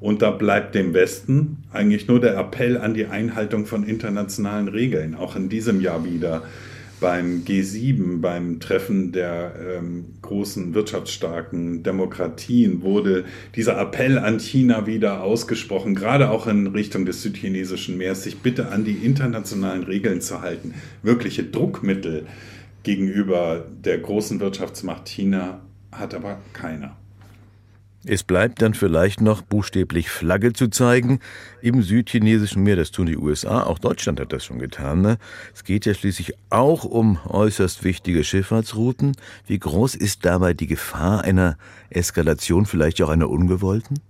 Und 0.00 0.20
da 0.20 0.32
bleibt 0.32 0.74
dem 0.74 0.92
Westen 0.92 1.64
eigentlich 1.72 2.08
nur 2.08 2.20
der 2.20 2.36
Appell 2.36 2.76
an 2.76 2.92
die 2.92 3.06
Einhaltung 3.06 3.64
von 3.64 3.84
internationalen 3.84 4.68
Regeln, 4.68 5.14
auch 5.14 5.34
in 5.34 5.48
diesem 5.48 5.80
Jahr 5.80 6.04
wieder 6.04 6.42
beim 7.02 7.42
G7, 7.44 8.22
beim 8.22 8.60
Treffen 8.60 9.12
der 9.12 9.54
ähm, 9.60 10.14
großen 10.22 10.72
wirtschaftsstarken 10.72 11.82
Demokratien, 11.82 12.80
wurde 12.82 13.24
dieser 13.54 13.78
Appell 13.78 14.18
an 14.18 14.38
China 14.38 14.86
wieder 14.86 15.22
ausgesprochen, 15.22 15.94
gerade 15.94 16.30
auch 16.30 16.46
in 16.46 16.68
Richtung 16.68 17.04
des 17.04 17.20
südchinesischen 17.20 17.98
Meeres, 17.98 18.22
sich 18.22 18.38
bitte 18.38 18.68
an 18.68 18.84
die 18.84 19.04
internationalen 19.04 19.82
Regeln 19.82 20.22
zu 20.22 20.40
halten. 20.40 20.72
Wirkliche 21.02 21.44
Druckmittel 21.44 22.26
gegenüber 22.84 23.66
der 23.84 23.98
großen 23.98 24.40
Wirtschaftsmacht 24.40 25.08
China 25.08 25.60
hat 25.90 26.14
aber 26.14 26.40
keiner. 26.52 26.96
Es 28.04 28.24
bleibt 28.24 28.60
dann 28.62 28.74
vielleicht 28.74 29.20
noch 29.20 29.42
buchstäblich 29.42 30.10
Flagge 30.10 30.52
zu 30.52 30.66
zeigen 30.66 31.20
im 31.60 31.82
südchinesischen 31.82 32.64
Meer. 32.64 32.74
Das 32.74 32.90
tun 32.90 33.06
die 33.06 33.16
USA, 33.16 33.62
auch 33.62 33.78
Deutschland 33.78 34.18
hat 34.18 34.32
das 34.32 34.44
schon 34.44 34.58
getan. 34.58 35.02
Ne? 35.02 35.18
Es 35.54 35.62
geht 35.62 35.86
ja 35.86 35.94
schließlich 35.94 36.34
auch 36.50 36.84
um 36.84 37.20
äußerst 37.28 37.84
wichtige 37.84 38.24
Schifffahrtsrouten. 38.24 39.12
Wie 39.46 39.58
groß 39.58 39.94
ist 39.94 40.24
dabei 40.24 40.52
die 40.52 40.66
Gefahr 40.66 41.22
einer 41.22 41.56
Eskalation, 41.90 42.66
vielleicht 42.66 43.00
auch 43.02 43.08
einer 43.08 43.30
ungewollten? 43.30 44.00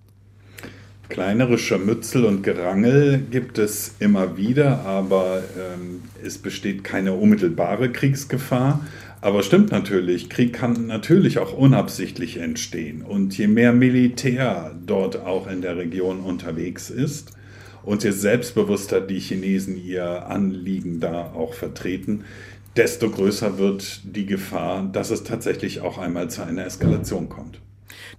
Kleinere 1.11 1.58
Scharmützel 1.58 2.25
und 2.25 2.42
Gerangel 2.42 3.18
gibt 3.30 3.58
es 3.58 3.96
immer 3.99 4.38
wieder, 4.38 4.87
aber 4.87 5.42
ähm, 5.58 6.00
es 6.25 6.38
besteht 6.38 6.82
keine 6.84 7.12
unmittelbare 7.12 7.92
Kriegsgefahr. 7.92 8.80
Aber 9.23 9.45
stimmt 9.45 9.71
natürlich, 9.71 10.29
Krieg 10.29 10.52
kann 10.52 10.88
natürlich 10.88 11.38
auch 11.38 11.57
unabsichtlich 11.57 12.38
entstehen. 12.38 13.02
Und 13.02 13.38
je 13.38 13.47
mehr 13.47 13.73
Militär 13.73 14.75
dort 14.85 15.17
auch 15.17 15.47
in 15.47 15.62
der 15.62 15.76
Region 15.76 16.19
unterwegs 16.21 16.91
ist 16.91 17.31
und 17.85 18.02
je 18.02 18.11
selbstbewusster 18.11 19.00
die 19.00 19.21
Chinesen 19.21 19.76
ihr 19.76 20.26
Anliegen 20.26 20.99
da 20.99 21.33
auch 21.35 21.55
vertreten, 21.55 22.25
desto 22.75 23.11
größer 23.11 23.59
wird 23.59 24.00
die 24.05 24.26
Gefahr, 24.26 24.91
dass 24.93 25.11
es 25.11 25.23
tatsächlich 25.23 25.83
auch 25.83 25.99
einmal 25.99 26.29
zu 26.29 26.43
einer 26.45 26.67
Eskalation 26.67 27.29
kommt. 27.29 27.61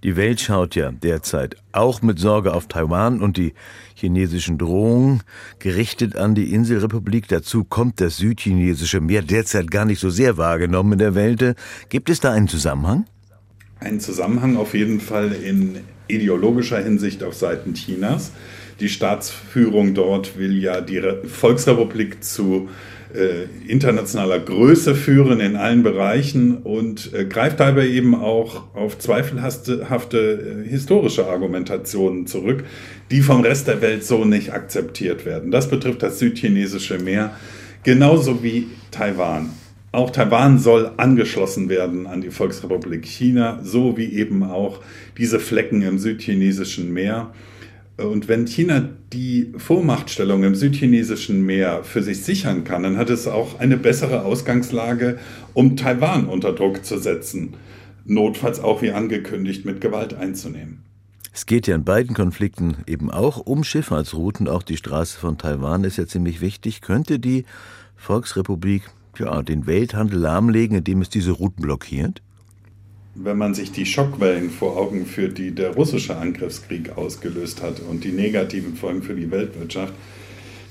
Die 0.02 0.16
Welt 0.16 0.42
schaut 0.42 0.76
ja 0.76 0.92
derzeit 0.92 1.56
auch 1.72 2.02
mit 2.02 2.20
Sorge 2.20 2.54
auf 2.54 2.68
Taiwan 2.68 3.22
und 3.22 3.38
die 3.38 3.54
chinesischen 3.96 4.58
Drohungen 4.58 5.22
gerichtet 5.60 6.16
an 6.16 6.36
die 6.36 6.54
Inselrepublik. 6.54 7.28
Dazu 7.28 7.64
kommt 7.64 8.02
das 8.02 8.18
südchinesische 8.18 9.02
Meer 9.02 9.22
derzeit 9.22 9.70
gar 9.70 9.86
nicht 9.86 10.00
so 10.00 10.10
sehr 10.10 10.38
wahrgenommen 10.38 10.94
in 10.94 11.00
der 11.00 11.16
Welt. 11.16 11.56
Gibt 11.90 12.10
es 12.10 12.20
da 12.20 12.32
einen 12.32 12.48
Zusammenhang? 12.48 13.06
Ein 13.80 14.00
Zusammenhang 14.00 14.58
auf 14.58 14.74
jeden 14.74 15.00
Fall 15.00 15.32
in 15.34 15.80
ideologischer 16.08 16.82
Hinsicht 16.82 17.24
auf 17.24 17.34
Seiten 17.34 17.74
Chinas. 17.74 18.32
Die 18.80 18.90
Staatsführung 18.90 19.94
dort 19.94 20.38
will 20.38 20.58
ja 20.58 20.82
die 20.82 21.02
Volksrepublik 21.26 22.24
zu 22.24 22.68
äh, 22.70 22.93
internationaler 23.68 24.40
Größe 24.40 24.96
führen 24.96 25.40
in 25.40 25.56
allen 25.56 25.84
Bereichen 25.84 26.58
und 26.58 27.14
äh, 27.14 27.26
greift 27.26 27.60
dabei 27.60 27.88
eben 27.88 28.16
auch 28.16 28.74
auf 28.74 28.98
zweifelhafte 28.98 30.64
äh, 30.66 30.70
historische 30.70 31.28
Argumentationen 31.28 32.28
zurück, 32.28 32.64
die 33.12 33.22
vom 33.22 33.42
Rest 33.42 33.68
der 33.68 33.82
Welt 33.82 34.04
so 34.04 34.26
nicht 34.26 34.54
akzeptiert 34.54 35.26
werden. 35.26 35.52
Das 35.52 35.70
betrifft 35.70 36.04
das 36.04 36.20
südchinesische 36.20 36.98
Meer 37.00 37.36
genauso 37.84 38.44
wie 38.44 38.68
Taiwan. 38.92 39.52
Auch 39.92 40.10
Taiwan 40.10 40.58
soll 40.58 40.92
angeschlossen 40.98 41.70
werden 41.70 42.08
an 42.08 42.22
die 42.22 42.32
Volksrepublik 42.32 43.06
China, 43.06 43.60
so 43.64 43.96
wie 43.96 44.12
eben 44.14 44.44
auch 44.44 44.80
diese 45.20 45.40
Flecken 45.40 45.84
im 45.84 46.00
südchinesischen 46.00 46.92
Meer. 46.92 47.32
Und 47.98 48.28
wenn 48.28 48.48
China 48.48 48.90
die 49.14 49.54
Vormachtstellung 49.56 50.44
im 50.44 50.56
südchinesischen 50.56 51.46
Meer 51.46 51.84
für 51.84 52.02
sich 52.02 52.24
sichern 52.24 52.64
kann, 52.64 52.84
dann 52.84 52.98
hat 52.98 53.12
es 53.12 53.28
auch 53.28 53.60
eine 53.60 53.78
bessere 53.78 54.24
Ausgangslage, 54.24 55.20
um 55.54 55.78
Taiwan 55.78 56.28
unter 56.28 56.54
Druck 56.54 56.84
zu 56.84 56.98
setzen, 56.98 57.54
notfalls 58.06 58.60
auch 58.60 58.82
wie 58.82 58.92
angekündigt 58.92 59.66
mit 59.66 59.80
Gewalt 59.80 60.16
einzunehmen. 60.16 60.84
Es 61.36 61.46
geht 61.46 61.68
ja 61.68 61.76
in 61.76 61.84
beiden 61.84 62.16
Konflikten 62.16 62.78
eben 62.88 63.12
auch 63.12 63.38
um 63.38 63.64
Schifffahrtsrouten. 63.64 64.48
Auch 64.48 64.64
die 64.64 64.78
Straße 64.78 65.20
von 65.20 65.38
Taiwan 65.38 65.84
ist 65.84 65.98
ja 65.98 66.06
ziemlich 66.06 66.42
wichtig. 66.42 66.82
Könnte 66.82 67.20
die 67.20 67.46
Volksrepublik 67.96 68.84
ja, 69.18 69.42
den 69.42 69.66
Welthandel 69.66 70.20
lahmlegen, 70.20 70.78
indem 70.78 71.02
es 71.02 71.10
diese 71.10 71.32
Routen 71.32 71.62
blockiert? 71.62 72.22
Wenn 73.16 73.38
man 73.38 73.54
sich 73.54 73.72
die 73.72 73.86
Schockwellen 73.86 74.50
vor 74.50 74.78
Augen 74.78 75.06
führt, 75.06 75.38
die 75.38 75.52
der 75.52 75.76
russische 75.76 76.18
Angriffskrieg 76.18 76.98
ausgelöst 76.98 77.62
hat 77.62 77.80
und 77.80 78.04
die 78.04 78.12
negativen 78.12 78.76
Folgen 78.76 79.04
für 79.04 79.14
die 79.14 79.30
Weltwirtschaft, 79.30 79.94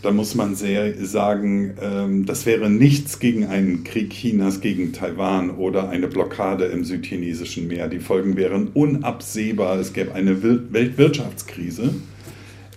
dann 0.03 0.17
muss 0.17 0.35
man 0.35 0.57
sehr 0.57 0.95
sagen, 1.05 1.75
ähm, 1.81 2.27
das 2.27 2.45
wäre 2.45 2.69
nichts 2.69 3.21
gegen 3.21 3.47
einen 3.47 3.85
Krieg 3.85 4.11
Chinas 4.11 4.61
gegen 4.61 4.93
Taiwan 4.93 5.51
oder 5.51 5.91
eine 5.91 6.09
Blockade 6.09 6.65
im 6.67 6.85
südchinesischen 6.85 7.69
Meer. 7.69 7.87
Die 7.89 8.01
Folgen 8.01 8.37
wären 8.37 8.69
unabsehbar. 8.75 9.79
Es 9.79 9.93
gäbe 9.93 10.13
eine 10.15 10.43
Weltwirtschaftskrise. 10.43 11.95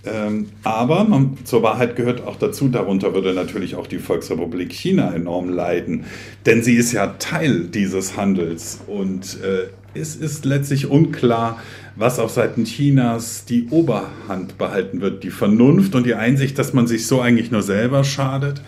Ähm, 0.05 0.47
aber 0.63 1.03
man, 1.03 1.37
zur 1.45 1.63
Wahrheit 1.63 1.95
gehört 1.95 2.25
auch 2.25 2.35
dazu, 2.35 2.67
darunter 2.67 3.13
würde 3.13 3.33
natürlich 3.33 3.75
auch 3.75 3.87
die 3.87 3.97
Volksrepublik 3.97 4.71
China 4.71 5.13
enorm 5.13 5.49
leiden, 5.49 6.05
denn 6.45 6.63
sie 6.63 6.75
ist 6.75 6.91
ja 6.91 7.07
Teil 7.19 7.65
dieses 7.65 8.15
Handels. 8.15 8.81
Und 8.87 9.39
äh, 9.41 9.69
es 9.99 10.15
ist 10.15 10.45
letztlich 10.45 10.87
unklar, 10.87 11.59
was 11.95 12.19
auf 12.19 12.31
Seiten 12.31 12.65
Chinas 12.65 13.45
die 13.45 13.67
Oberhand 13.69 14.57
behalten 14.57 15.01
wird, 15.01 15.23
die 15.23 15.31
Vernunft 15.31 15.95
und 15.95 16.05
die 16.05 16.15
Einsicht, 16.15 16.59
dass 16.59 16.73
man 16.73 16.87
sich 16.87 17.07
so 17.07 17.21
eigentlich 17.21 17.51
nur 17.51 17.63
selber 17.63 18.03
schadet. 18.03 18.61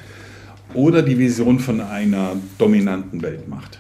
Oder 0.74 1.02
die 1.02 1.18
Vision 1.18 1.60
von 1.60 1.82
einer 1.82 2.34
dominanten 2.58 3.22
Weltmacht. 3.22 3.80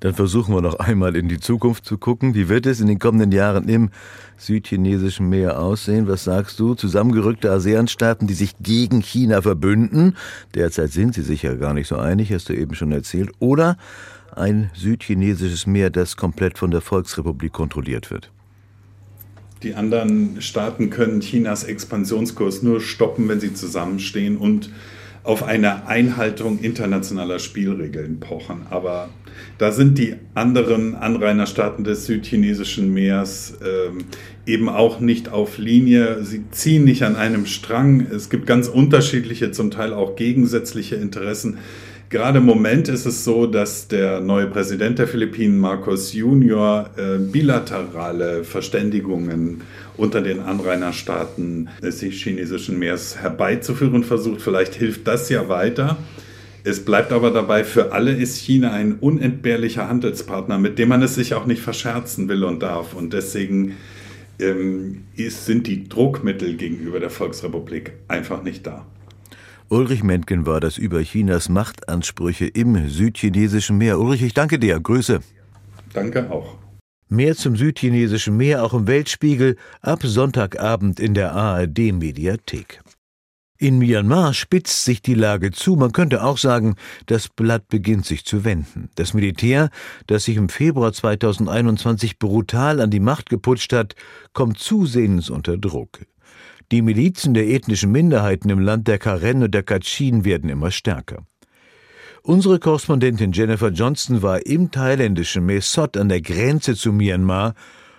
Dann 0.00 0.14
versuchen 0.14 0.54
wir 0.54 0.60
noch 0.60 0.78
einmal 0.78 1.16
in 1.16 1.28
die 1.28 1.40
Zukunft 1.40 1.84
zu 1.84 1.98
gucken. 1.98 2.34
Wie 2.34 2.48
wird 2.48 2.66
es 2.66 2.80
in 2.80 2.86
den 2.86 3.00
kommenden 3.00 3.32
Jahren 3.32 3.68
im 3.68 3.90
südchinesischen 4.36 5.28
Meer 5.28 5.58
aussehen? 5.60 6.06
Was 6.06 6.24
sagst 6.24 6.60
du? 6.60 6.74
Zusammengerückte 6.74 7.50
ASEAN-Staaten, 7.50 8.28
die 8.28 8.34
sich 8.34 8.54
gegen 8.60 9.00
China 9.00 9.42
verbünden. 9.42 10.16
Derzeit 10.54 10.92
sind 10.92 11.14
sie 11.14 11.22
sich 11.22 11.42
ja 11.42 11.54
gar 11.54 11.74
nicht 11.74 11.88
so 11.88 11.96
einig, 11.96 12.32
hast 12.32 12.48
du 12.48 12.52
eben 12.54 12.74
schon 12.74 12.92
erzählt. 12.92 13.32
Oder 13.40 13.76
ein 14.36 14.70
südchinesisches 14.74 15.66
Meer, 15.66 15.90
das 15.90 16.16
komplett 16.16 16.58
von 16.58 16.70
der 16.70 16.80
Volksrepublik 16.80 17.52
kontrolliert 17.52 18.10
wird. 18.12 18.30
Die 19.64 19.74
anderen 19.74 20.40
Staaten 20.40 20.90
können 20.90 21.18
Chinas 21.18 21.64
Expansionskurs 21.64 22.62
nur 22.62 22.80
stoppen, 22.80 23.28
wenn 23.28 23.40
sie 23.40 23.54
zusammenstehen 23.54 24.36
und 24.36 24.70
auf 25.28 25.42
eine 25.42 25.86
Einhaltung 25.86 26.58
internationaler 26.60 27.38
Spielregeln 27.38 28.18
pochen. 28.18 28.62
Aber 28.70 29.10
da 29.58 29.72
sind 29.72 29.98
die 29.98 30.14
anderen 30.32 30.94
Anrainerstaaten 30.94 31.84
des 31.84 32.06
südchinesischen 32.06 32.94
Meers 32.94 33.58
ähm, 33.62 34.06
eben 34.46 34.70
auch 34.70 35.00
nicht 35.00 35.28
auf 35.28 35.58
Linie. 35.58 36.24
Sie 36.24 36.44
ziehen 36.50 36.84
nicht 36.84 37.02
an 37.02 37.14
einem 37.14 37.44
Strang. 37.44 38.06
Es 38.10 38.30
gibt 38.30 38.46
ganz 38.46 38.68
unterschiedliche, 38.68 39.50
zum 39.50 39.70
Teil 39.70 39.92
auch 39.92 40.16
gegensätzliche 40.16 40.96
Interessen. 40.96 41.58
Gerade 42.10 42.38
im 42.38 42.46
Moment 42.46 42.88
ist 42.88 43.04
es 43.04 43.22
so, 43.24 43.46
dass 43.46 43.86
der 43.86 44.20
neue 44.20 44.46
Präsident 44.46 44.98
der 44.98 45.06
Philippinen, 45.06 45.58
Marcos 45.58 46.14
Junior, 46.14 46.88
äh, 46.96 47.18
bilaterale 47.18 48.44
Verständigungen 48.44 49.60
unter 49.98 50.22
den 50.22 50.40
Anrainerstaaten 50.40 51.68
des 51.82 52.00
chinesischen 52.00 52.78
Meeres 52.78 53.18
herbeizuführen 53.18 54.04
versucht. 54.04 54.40
Vielleicht 54.40 54.74
hilft 54.74 55.06
das 55.06 55.28
ja 55.28 55.50
weiter. 55.50 55.98
Es 56.64 56.82
bleibt 56.82 57.12
aber 57.12 57.30
dabei, 57.30 57.62
für 57.62 57.92
alle 57.92 58.12
ist 58.12 58.38
China 58.38 58.72
ein 58.72 58.94
unentbehrlicher 58.94 59.86
Handelspartner, 59.88 60.58
mit 60.58 60.78
dem 60.78 60.88
man 60.88 61.02
es 61.02 61.14
sich 61.14 61.34
auch 61.34 61.44
nicht 61.44 61.60
verscherzen 61.60 62.28
will 62.30 62.42
und 62.42 62.62
darf. 62.62 62.94
Und 62.94 63.12
deswegen 63.12 63.74
ähm, 64.38 65.02
ist, 65.14 65.44
sind 65.44 65.66
die 65.66 65.90
Druckmittel 65.90 66.54
gegenüber 66.56 67.00
der 67.00 67.10
Volksrepublik 67.10 67.92
einfach 68.08 68.42
nicht 68.42 68.66
da. 68.66 68.86
Ulrich 69.70 70.02
Mentgen 70.02 70.46
war 70.46 70.60
das 70.60 70.78
über 70.78 71.02
Chinas 71.02 71.50
Machtansprüche 71.50 72.46
im 72.46 72.88
südchinesischen 72.88 73.76
Meer. 73.76 73.98
Ulrich, 73.98 74.22
ich 74.22 74.32
danke 74.32 74.58
dir. 74.58 74.80
Grüße. 74.80 75.20
Danke 75.92 76.30
auch. 76.30 76.56
Mehr 77.10 77.36
zum 77.36 77.54
südchinesischen 77.54 78.34
Meer 78.34 78.64
auch 78.64 78.72
im 78.72 78.86
Weltspiegel 78.86 79.56
ab 79.82 80.00
Sonntagabend 80.02 81.00
in 81.00 81.12
der 81.12 81.32
ARD 81.32 81.92
Mediathek. 81.92 82.80
In 83.58 83.78
Myanmar 83.78 84.32
spitzt 84.32 84.84
sich 84.84 85.02
die 85.02 85.14
Lage 85.14 85.50
zu. 85.50 85.76
Man 85.76 85.92
könnte 85.92 86.22
auch 86.22 86.38
sagen, 86.38 86.76
das 87.04 87.28
Blatt 87.28 87.68
beginnt 87.68 88.06
sich 88.06 88.24
zu 88.24 88.44
wenden. 88.44 88.88
Das 88.94 89.12
Militär, 89.12 89.68
das 90.06 90.24
sich 90.24 90.36
im 90.38 90.48
Februar 90.48 90.94
2021 90.94 92.18
brutal 92.18 92.80
an 92.80 92.90
die 92.90 93.00
Macht 93.00 93.28
geputscht 93.28 93.74
hat, 93.74 93.96
kommt 94.32 94.58
zusehends 94.58 95.28
unter 95.28 95.58
Druck. 95.58 96.06
Die 96.70 96.82
Milizen 96.82 97.32
der 97.32 97.48
ethnischen 97.48 97.90
Minderheiten 97.92 98.50
im 98.50 98.58
Land 98.58 98.88
der 98.88 98.98
Karen 98.98 99.42
und 99.42 99.54
der 99.54 99.62
Kachin 99.62 100.26
werden 100.26 100.50
immer 100.50 100.70
stärker. 100.70 101.24
Unsere 102.22 102.58
Korrespondentin 102.58 103.32
Jennifer 103.32 103.70
Johnston 103.70 104.20
war 104.20 104.44
im 104.44 104.70
thailändischen 104.70 105.46
Mae 105.46 105.60
Sot 105.60 105.96
an 105.96 106.10
der 106.10 106.20
Grenze 106.20 106.74
zu 106.74 106.92
Myanmar 106.92 107.54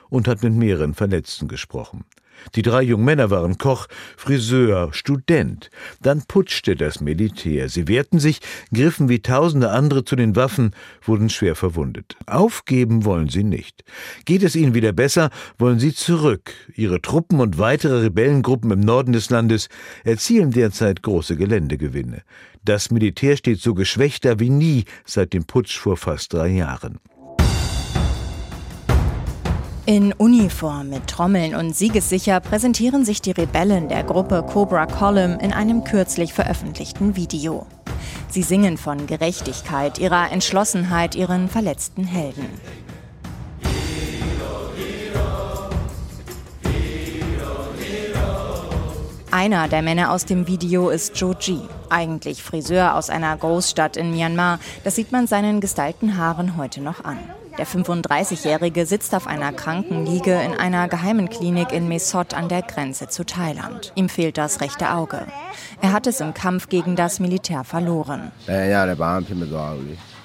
und 0.10 0.28
hat 0.28 0.44
mit 0.44 0.54
mehreren 0.54 0.94
Verletzten 0.94 1.48
gesprochen. 1.48 2.06
Die 2.56 2.62
drei 2.62 2.82
jungen 2.84 3.06
Männer 3.06 3.30
waren 3.30 3.58
Koch, 3.58 3.88
Friseur, 4.18 4.94
Student. 4.94 5.70
Dann 6.02 6.24
putschte 6.28 6.76
das 6.76 7.02
Militär. 7.02 7.70
Sie 7.70 7.88
wehrten 7.88 8.20
sich, 8.20 8.40
griffen 8.74 9.10
wie 9.10 9.22
tausende 9.22 9.72
andere 9.72 10.04
zu 10.06 10.16
den 10.16 10.36
Waffen, 10.36 10.72
wurden 11.02 11.30
schwer 11.30 11.56
verwundet. 11.56 12.16
Aufgeben 12.26 13.06
wollen 13.06 13.30
sie 13.30 13.44
nicht. 13.44 13.84
Geht 14.26 14.44
es 14.44 14.56
ihnen 14.56 14.74
wieder 14.74 14.92
besser, 14.92 15.30
wollen 15.58 15.80
sie 15.80 15.94
zurück. 15.94 16.54
Ihre 16.76 17.02
Truppen 17.02 17.40
und 17.40 17.58
weitere 17.58 18.02
Rebellengruppen 18.02 18.72
im 18.72 18.80
Norden 18.80 19.14
des 19.14 19.30
Landes 19.30 19.70
erzielen 20.04 20.52
derzeit 20.52 21.04
große 21.04 21.36
Geländegewinne. 21.36 22.24
Das 22.64 22.92
Militär 22.92 23.38
steht 23.38 23.62
so 23.62 23.74
geschwächter 23.74 24.40
wie 24.40 24.50
nie 24.50 24.86
seit 25.06 25.34
dem 25.34 25.46
Putsch 25.46 25.78
vor 25.78 25.98
fast 25.98 26.34
drei 26.34 26.50
Jahren. 26.50 27.00
In 29.90 30.14
Uniform 30.14 30.90
mit 30.90 31.08
Trommeln 31.08 31.56
und 31.56 31.76
siegessicher 31.76 32.42
präsentieren 32.42 33.06
sich 33.06 33.24
die 33.24 33.32
Rebellen 33.32 33.90
der 33.90 34.04
Gruppe 34.04 34.46
Cobra 34.48 34.86
Column 34.86 35.40
in 35.40 35.52
einem 35.52 35.84
kürzlich 35.84 36.32
veröffentlichten 36.32 37.16
Video. 37.16 37.66
Sie 38.30 38.44
singen 38.44 38.78
von 38.78 39.08
Gerechtigkeit, 39.08 39.98
ihrer 39.98 40.32
Entschlossenheit, 40.32 41.16
ihren 41.16 41.50
verletzten 41.50 42.04
Helden. 42.04 42.46
Einer 49.32 49.68
der 49.70 49.82
Männer 49.82 50.12
aus 50.12 50.26
dem 50.26 50.46
Video 50.46 50.90
ist 50.90 51.20
Joe 51.20 51.34
G., 51.34 51.62
eigentlich 51.90 52.44
Friseur 52.44 52.94
aus 52.94 53.10
einer 53.10 53.36
Großstadt 53.36 53.98
in 53.98 54.12
Myanmar. 54.12 54.60
Das 54.84 54.98
sieht 54.98 55.12
man 55.12 55.26
seinen 55.26 55.62
gestylten 55.62 56.16
Haaren 56.16 56.58
heute 56.58 56.80
noch 56.80 57.04
an. 57.04 57.18
Der 57.58 57.68
35-Jährige 57.68 58.86
sitzt 58.86 59.14
auf 59.16 59.28
einer 59.28 59.52
Krankenliege 59.52 60.34
in 60.42 60.54
einer 60.54 60.88
geheimen 60.88 61.30
Klinik 61.30 61.72
in 61.72 61.88
Mesot 61.88 62.34
an 62.34 62.48
der 62.48 62.62
Grenze 62.62 63.08
zu 63.08 63.26
Thailand. 63.26 63.92
Ihm 63.96 64.10
fehlt 64.10 64.38
das 64.38 64.62
rechte 64.62 64.92
Auge. 64.92 65.26
Er 65.82 65.92
hat 65.92 66.08
es 66.08 66.22
im 66.22 66.34
Kampf 66.34 66.70
gegen 66.70 66.96
das 66.96 67.20
Militär 67.20 67.64
verloren. 67.64 68.32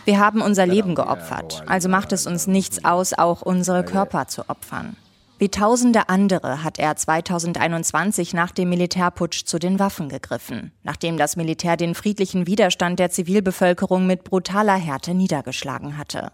Wir 0.05 0.19
haben 0.19 0.43
unser 0.43 0.67
Leben 0.67 0.95
geopfert, 0.95 1.63
also 1.67 1.89
macht 1.89 2.13
es 2.13 2.27
uns 2.27 2.47
nichts 2.47 2.85
aus, 2.85 3.15
auch 3.15 3.41
unsere 3.43 3.85
Körper 3.85 4.27
zu 4.29 4.49
opfern. 4.49 4.97
Wie 5.37 5.49
tausende 5.49 6.09
andere 6.09 6.63
hat 6.63 6.79
er 6.79 6.95
2021 6.95 8.35
nach 8.35 8.53
dem 8.53 8.69
Militärputsch 8.69 9.45
zu 9.45 9.59
den 9.59 9.81
Waffen 9.81 10.09
gegriffen, 10.09 10.71
nachdem 10.85 11.17
das 11.17 11.35
Militär 11.35 11.77
den 11.77 11.97
friedlichen 11.97 12.47
Widerstand 12.47 13.01
der 13.01 13.11
Zivilbevölkerung 13.11 14.07
mit 14.07 14.23
brutaler 14.23 14.77
Härte 14.77 15.13
niedergeschlagen 15.13 15.99
hatte. 15.99 16.31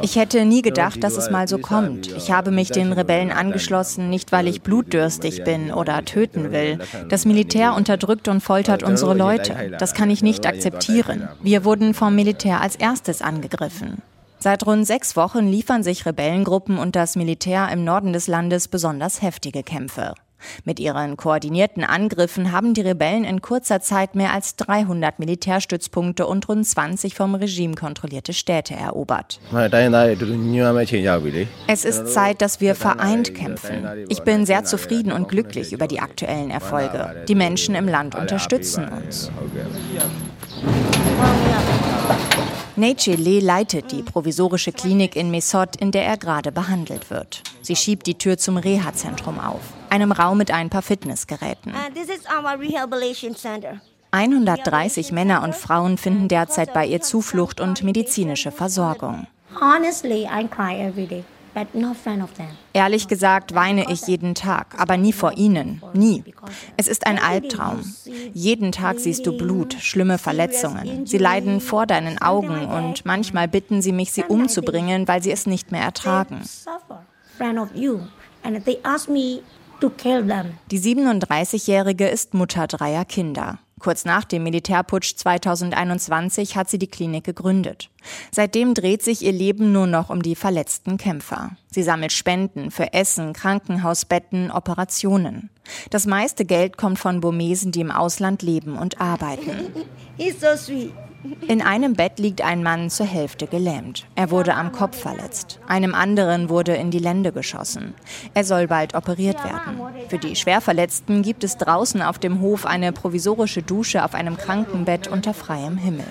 Ich 0.00 0.16
hätte 0.16 0.46
nie 0.46 0.62
gedacht, 0.62 1.04
dass 1.04 1.18
es 1.18 1.30
mal 1.30 1.46
so 1.46 1.58
kommt. 1.58 2.06
Ich 2.16 2.30
habe 2.30 2.50
mich 2.50 2.70
den 2.70 2.92
Rebellen 2.92 3.32
angeschlossen, 3.32 4.08
nicht 4.08 4.32
weil 4.32 4.48
ich 4.48 4.62
blutdürstig 4.62 5.44
bin 5.44 5.70
oder 5.70 6.02
töten 6.06 6.52
will. 6.52 6.78
Das 7.10 7.26
Militär 7.26 7.74
unterdrückt 7.74 8.28
und 8.28 8.40
foltert 8.40 8.82
unsere 8.82 9.14
Leute. 9.14 9.76
Das 9.78 9.92
kann 9.92 10.08
ich 10.08 10.22
nicht 10.22 10.46
akzeptieren. 10.46 11.28
Wir 11.42 11.66
wurden 11.66 11.92
vom 11.92 12.14
Militär 12.14 12.62
als 12.62 12.76
erstes 12.76 13.20
angegriffen. 13.20 14.00
Seit 14.42 14.66
rund 14.66 14.86
sechs 14.86 15.16
Wochen 15.16 15.48
liefern 15.48 15.82
sich 15.82 16.06
Rebellengruppen 16.06 16.78
und 16.78 16.96
das 16.96 17.14
Militär 17.14 17.68
im 17.70 17.84
Norden 17.84 18.14
des 18.14 18.26
Landes 18.26 18.68
besonders 18.68 19.20
heftige 19.20 19.62
Kämpfe. 19.62 20.14
Mit 20.64 20.80
ihren 20.80 21.18
koordinierten 21.18 21.84
Angriffen 21.84 22.50
haben 22.50 22.72
die 22.72 22.80
Rebellen 22.80 23.24
in 23.24 23.42
kurzer 23.42 23.82
Zeit 23.82 24.14
mehr 24.14 24.32
als 24.32 24.56
300 24.56 25.18
Militärstützpunkte 25.18 26.26
und 26.26 26.48
rund 26.48 26.66
20 26.66 27.14
vom 27.14 27.34
Regime 27.34 27.74
kontrollierte 27.74 28.32
Städte 28.32 28.72
erobert. 28.74 29.38
Es 31.66 31.84
ist 31.84 32.08
Zeit, 32.08 32.40
dass 32.40 32.62
wir 32.62 32.74
vereint 32.74 33.34
kämpfen. 33.34 34.06
Ich 34.08 34.22
bin 34.22 34.46
sehr 34.46 34.64
zufrieden 34.64 35.12
und 35.12 35.28
glücklich 35.28 35.74
über 35.74 35.86
die 35.86 36.00
aktuellen 36.00 36.50
Erfolge. 36.50 37.24
Die 37.28 37.34
Menschen 37.34 37.74
im 37.74 37.86
Land 37.86 38.14
unterstützen 38.14 38.88
uns. 38.88 39.30
Neche 42.76 43.14
Le 43.14 43.40
leitet 43.40 43.92
die 43.92 44.02
provisorische 44.02 44.72
Klinik 44.72 45.16
in 45.16 45.30
Mesot, 45.30 45.76
in 45.76 45.90
der 45.90 46.04
er 46.04 46.16
gerade 46.16 46.52
behandelt 46.52 47.10
wird. 47.10 47.42
Sie 47.62 47.76
schiebt 47.76 48.06
die 48.06 48.16
Tür 48.16 48.38
zum 48.38 48.56
Reha-Zentrum 48.56 49.38
auf, 49.38 49.60
einem 49.90 50.12
Raum 50.12 50.38
mit 50.38 50.50
ein 50.50 50.70
paar 50.70 50.82
Fitnessgeräten. 50.82 51.72
130 54.12 55.12
Männer 55.12 55.42
und 55.42 55.54
Frauen 55.54 55.98
finden 55.98 56.28
derzeit 56.28 56.74
bei 56.74 56.86
ihr 56.86 57.00
Zuflucht 57.00 57.60
und 57.60 57.82
medizinische 57.82 58.50
Versorgung. 58.50 59.26
Honestly, 59.60 60.24
I 60.24 60.46
cry 60.48 60.80
every 60.80 61.06
day. 61.06 61.24
Ehrlich 62.72 63.08
gesagt 63.08 63.54
weine 63.54 63.90
ich 63.90 64.06
jeden 64.06 64.34
Tag, 64.34 64.74
aber 64.78 64.96
nie 64.96 65.12
vor 65.12 65.36
ihnen, 65.36 65.82
nie. 65.94 66.22
Es 66.76 66.88
ist 66.88 67.06
ein 67.06 67.18
Albtraum. 67.18 67.80
Jeden 68.32 68.72
Tag 68.72 69.00
siehst 69.00 69.26
du 69.26 69.36
Blut, 69.36 69.74
schlimme 69.74 70.18
Verletzungen. 70.18 71.06
Sie 71.06 71.18
leiden 71.18 71.60
vor 71.60 71.86
deinen 71.86 72.20
Augen 72.22 72.66
und 72.66 73.04
manchmal 73.04 73.48
bitten 73.48 73.82
sie 73.82 73.92
mich, 73.92 74.12
sie 74.12 74.24
umzubringen, 74.24 75.08
weil 75.08 75.22
sie 75.22 75.32
es 75.32 75.46
nicht 75.46 75.72
mehr 75.72 75.82
ertragen. 75.82 76.42
Die 80.70 80.80
37-Jährige 80.80 82.08
ist 82.08 82.34
Mutter 82.34 82.66
dreier 82.66 83.04
Kinder. 83.04 83.58
Kurz 83.80 84.04
nach 84.04 84.24
dem 84.24 84.44
Militärputsch 84.44 85.16
2021 85.16 86.54
hat 86.54 86.70
sie 86.70 86.78
die 86.78 86.86
Klinik 86.86 87.24
gegründet. 87.24 87.90
Seitdem 88.30 88.74
dreht 88.74 89.02
sich 89.02 89.22
ihr 89.22 89.32
Leben 89.32 89.72
nur 89.72 89.86
noch 89.86 90.10
um 90.10 90.22
die 90.22 90.36
verletzten 90.36 90.98
Kämpfer. 90.98 91.56
Sie 91.70 91.82
sammelt 91.82 92.12
Spenden 92.12 92.70
für 92.70 92.92
Essen, 92.92 93.32
Krankenhausbetten, 93.32 94.50
Operationen. 94.50 95.50
Das 95.88 96.06
meiste 96.06 96.44
Geld 96.44 96.76
kommt 96.76 96.98
von 96.98 97.20
Burmesen, 97.20 97.72
die 97.72 97.80
im 97.80 97.90
Ausland 97.90 98.42
leben 98.42 98.76
und 98.76 99.00
arbeiten. 99.00 99.72
He's 100.16 100.40
so 100.40 100.56
sweet. 100.56 100.92
In 101.46 101.60
einem 101.60 101.94
Bett 101.94 102.18
liegt 102.18 102.40
ein 102.40 102.62
Mann 102.62 102.88
zur 102.88 103.04
Hälfte 103.04 103.46
gelähmt. 103.46 104.06
Er 104.14 104.30
wurde 104.30 104.54
am 104.54 104.72
Kopf 104.72 104.98
verletzt. 104.98 105.58
Einem 105.66 105.94
anderen 105.94 106.48
wurde 106.48 106.74
in 106.76 106.90
die 106.90 106.98
Lände 106.98 107.30
geschossen. 107.32 107.94
Er 108.32 108.44
soll 108.44 108.68
bald 108.68 108.94
operiert 108.94 109.42
werden. 109.44 109.80
Für 110.08 110.16
die 110.16 110.34
Schwerverletzten 110.34 111.22
gibt 111.22 111.44
es 111.44 111.58
draußen 111.58 112.00
auf 112.00 112.18
dem 112.18 112.40
Hof 112.40 112.64
eine 112.64 112.92
provisorische 112.92 113.62
Dusche 113.62 114.04
auf 114.04 114.14
einem 114.14 114.38
Krankenbett 114.38 115.08
unter 115.08 115.34
freiem 115.34 115.76
Himmel. 115.76 116.06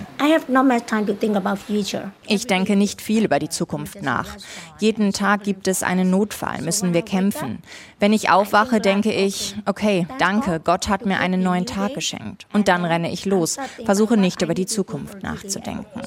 Ich 2.28 2.45
denke 2.45 2.76
nicht 2.76 3.02
viel 3.02 3.26
über 3.26 3.39
die 3.39 3.50
Zukunft 3.50 4.04
nach. 4.04 4.28
Jeden 4.80 5.12
Tag 5.12 5.43
gibt 5.43 5.67
es 5.67 5.82
einen 5.82 6.12
Notfall, 6.12 6.62
müssen 6.62 6.93
wir 6.93 7.02
kämpfen. 7.02 7.60
Wenn 8.00 8.13
ich 8.13 8.30
aufwache, 8.30 8.80
denke 8.80 9.12
ich, 9.12 9.56
okay, 9.65 10.08
danke, 10.19 10.62
Gott 10.63 10.88
hat 10.88 11.06
mir 11.06 11.19
einen 11.19 11.41
neuen 11.41 11.65
Tag 11.65 11.95
geschenkt. 11.95 12.45
Und 12.54 12.67
dann 12.67 12.86
renne 12.86 13.12
ich 13.12 13.26
los, 13.26 13.58
versuche 13.86 14.15
nicht 14.15 14.41
über 14.41 14.54
die 14.54 14.65
Zukunft 14.65 14.99
nachzudenken. 15.22 16.02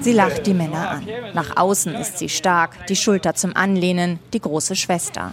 Sie 0.00 0.12
lacht 0.12 0.46
die 0.46 0.54
Männer 0.54 0.90
an. 0.90 1.08
Nach 1.34 1.56
außen 1.56 1.94
ist 1.94 2.18
sie 2.18 2.28
stark, 2.28 2.86
die 2.86 2.96
Schulter 2.96 3.34
zum 3.34 3.56
Anlehnen, 3.56 4.18
die 4.32 4.40
große 4.40 4.76
Schwester. 4.76 5.32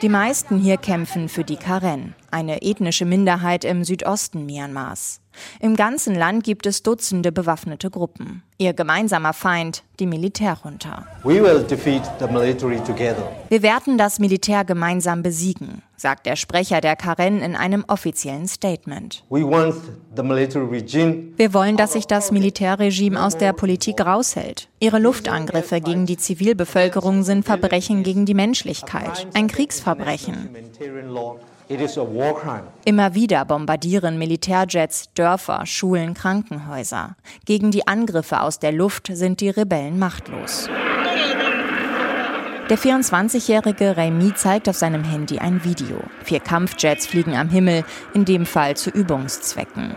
Die 0.00 0.08
meisten 0.08 0.58
hier 0.58 0.78
kämpfen 0.78 1.28
für 1.28 1.44
die 1.44 1.56
Karen, 1.56 2.14
eine 2.32 2.62
ethnische 2.62 3.04
Minderheit 3.04 3.64
im 3.64 3.84
Südosten 3.84 4.46
Myanmars. 4.46 5.22
Im 5.60 5.76
ganzen 5.76 6.14
Land 6.14 6.44
gibt 6.44 6.66
es 6.66 6.82
Dutzende 6.82 7.32
bewaffnete 7.32 7.90
Gruppen. 7.90 8.42
Ihr 8.58 8.74
gemeinsamer 8.74 9.32
Feind, 9.32 9.82
die 9.98 10.06
Militärjunta. 10.06 11.06
Wir 11.24 11.42
werden 13.62 13.98
das 13.98 14.18
Militär 14.18 14.64
gemeinsam 14.64 15.22
besiegen, 15.22 15.82
sagt 15.96 16.26
der 16.26 16.36
Sprecher 16.36 16.80
der 16.80 16.96
Karen 16.96 17.40
in 17.40 17.56
einem 17.56 17.84
offiziellen 17.88 18.46
Statement. 18.46 19.24
Wir 19.30 19.50
wollen, 21.54 21.76
dass 21.76 21.92
sich 21.94 22.06
das 22.06 22.30
Militärregime 22.30 23.24
aus 23.24 23.36
der 23.36 23.52
Politik 23.52 24.00
raushält. 24.00 24.68
Ihre 24.80 24.98
Luftangriffe 24.98 25.80
gegen 25.80 26.06
die 26.06 26.18
Zivilbevölkerung 26.18 27.22
sind 27.24 27.44
Verbrechen 27.44 28.02
gegen 28.02 28.26
die 28.26 28.34
Menschlichkeit, 28.34 29.26
ein 29.34 29.48
Kriegsverbrechen. 29.48 30.50
Immer 32.84 33.14
wieder 33.14 33.44
bombardieren 33.44 34.18
Militärjets 34.18 35.12
Dörfer, 35.14 35.64
Schulen, 35.66 36.14
Krankenhäuser. 36.14 37.16
Gegen 37.44 37.70
die 37.70 37.86
Angriffe 37.86 38.40
aus 38.40 38.58
der 38.58 38.72
Luft 38.72 39.08
sind 39.12 39.40
die 39.40 39.50
Rebellen 39.50 39.98
machtlos. 39.98 40.68
Der 42.70 42.78
24-jährige 42.78 43.96
Raimi 43.96 44.34
zeigt 44.34 44.68
auf 44.68 44.76
seinem 44.76 45.04
Handy 45.04 45.38
ein 45.38 45.62
Video. 45.64 45.98
Vier 46.24 46.40
Kampfjets 46.40 47.06
fliegen 47.06 47.36
am 47.36 47.50
Himmel, 47.50 47.84
in 48.14 48.24
dem 48.24 48.46
Fall 48.46 48.76
zu 48.76 48.90
Übungszwecken. 48.90 49.94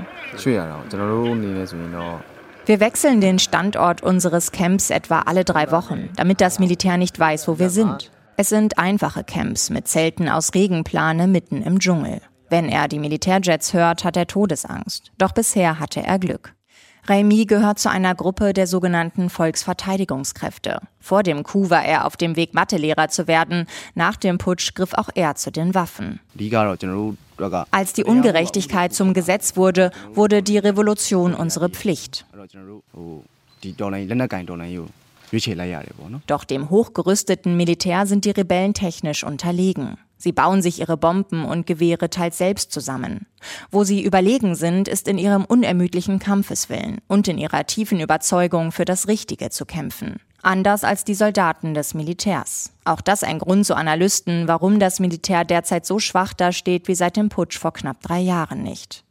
Wir 2.65 2.80
wechseln 2.80 3.21
den 3.21 3.39
Standort 3.39 4.01
unseres 4.01 4.51
Camps 4.51 4.89
etwa 4.89 5.19
alle 5.19 5.45
drei 5.45 5.71
Wochen, 5.71 6.10
damit 6.15 6.41
das 6.41 6.60
Militär 6.60 6.97
nicht 6.97 7.19
weiß, 7.19 7.47
wo 7.47 7.60
wir 7.60 7.69
sind. 7.69 8.12
Es 8.38 8.50
sind 8.50 8.78
einfache 8.78 9.24
Camps 9.24 9.69
mit 9.69 9.88
Zelten 9.88 10.28
aus 10.28 10.54
Regenplane 10.54 11.28
mitten 11.28 11.62
im 11.62 11.80
Dschungel. 11.80 12.21
Wenn 12.50 12.67
er 12.67 12.89
die 12.89 13.00
Militärjets 13.00 13.74
hört, 13.74 14.04
hat 14.04 14.17
er 14.17 14.28
Todesangst. 14.28 15.12
Doch 15.17 15.32
bisher 15.32 15.80
hatte 15.80 16.04
er 16.04 16.19
Glück. 16.19 16.54
Raimi 17.08 17.45
gehört 17.45 17.80
zu 17.80 17.89
einer 17.89 18.13
Gruppe 18.13 18.52
der 18.52 18.67
sogenannten 18.67 19.30
Volksverteidigungskräfte. 19.30 20.82
Vor 21.00 21.24
dem 21.24 21.43
Coup 21.43 21.69
war 21.69 21.86
er 21.86 22.06
auf 22.06 22.17
dem 22.17 22.36
Weg, 22.36 22.54
Mathelehrer 22.54 23.08
zu 23.10 23.28
werden. 23.28 23.67
Nach 23.93 24.17
dem 24.17 24.38
Putsch 24.38 24.74
griff 24.74 24.93
auch 24.93 25.10
er 25.13 25.36
zu 25.36 25.52
den 25.52 25.74
Waffen. 25.74 26.19
Als 27.71 27.93
die 27.93 28.04
Ungerechtigkeit 28.04 28.93
zum 28.93 29.13
Gesetz 29.13 29.56
wurde, 29.56 29.91
wurde 30.13 30.43
die 30.43 30.58
Revolution 30.58 31.36
unsere 31.36 31.69
Pflicht. 31.69 32.26
Doch 36.27 36.43
dem 36.43 36.69
hochgerüsteten 36.69 37.57
Militär 37.57 38.05
sind 38.05 38.25
die 38.25 38.31
Rebellen 38.31 38.73
technisch 38.73 39.23
unterlegen. 39.23 39.97
Sie 40.17 40.31
bauen 40.31 40.61
sich 40.61 40.79
ihre 40.79 40.97
Bomben 40.97 41.45
und 41.45 41.67
Gewehre 41.67 42.09
teils 42.09 42.38
selbst 42.38 42.71
zusammen. 42.71 43.27
Wo 43.69 43.83
sie 43.83 44.03
überlegen 44.03 44.55
sind, 44.55 44.88
ist 44.88 45.07
in 45.07 45.17
ihrem 45.17 45.45
unermüdlichen 45.45 46.19
Kampfeswillen 46.19 46.99
und 47.07 47.27
in 47.27 47.38
ihrer 47.38 47.65
tiefen 47.65 47.99
Überzeugung, 47.99 48.71
für 48.71 48.85
das 48.85 49.07
Richtige 49.07 49.49
zu 49.49 49.65
kämpfen. 49.65 50.19
Anders 50.41 50.83
als 50.83 51.03
die 51.03 51.15
Soldaten 51.15 51.73
des 51.73 51.93
Militärs. 51.93 52.71
Auch 52.85 53.01
das 53.01 53.23
ein 53.23 53.39
Grund 53.39 53.65
zu 53.65 53.75
Analysten, 53.75 54.47
warum 54.47 54.79
das 54.79 54.99
Militär 54.99 55.43
derzeit 55.43 55.85
so 55.85 55.99
schwach 55.99 56.33
dasteht 56.33 56.88
wie 56.88 56.95
seit 56.95 57.17
dem 57.17 57.29
Putsch 57.29 57.57
vor 57.57 57.73
knapp 57.73 58.01
drei 58.01 58.19
Jahren 58.19 58.61
nicht. 58.61 59.03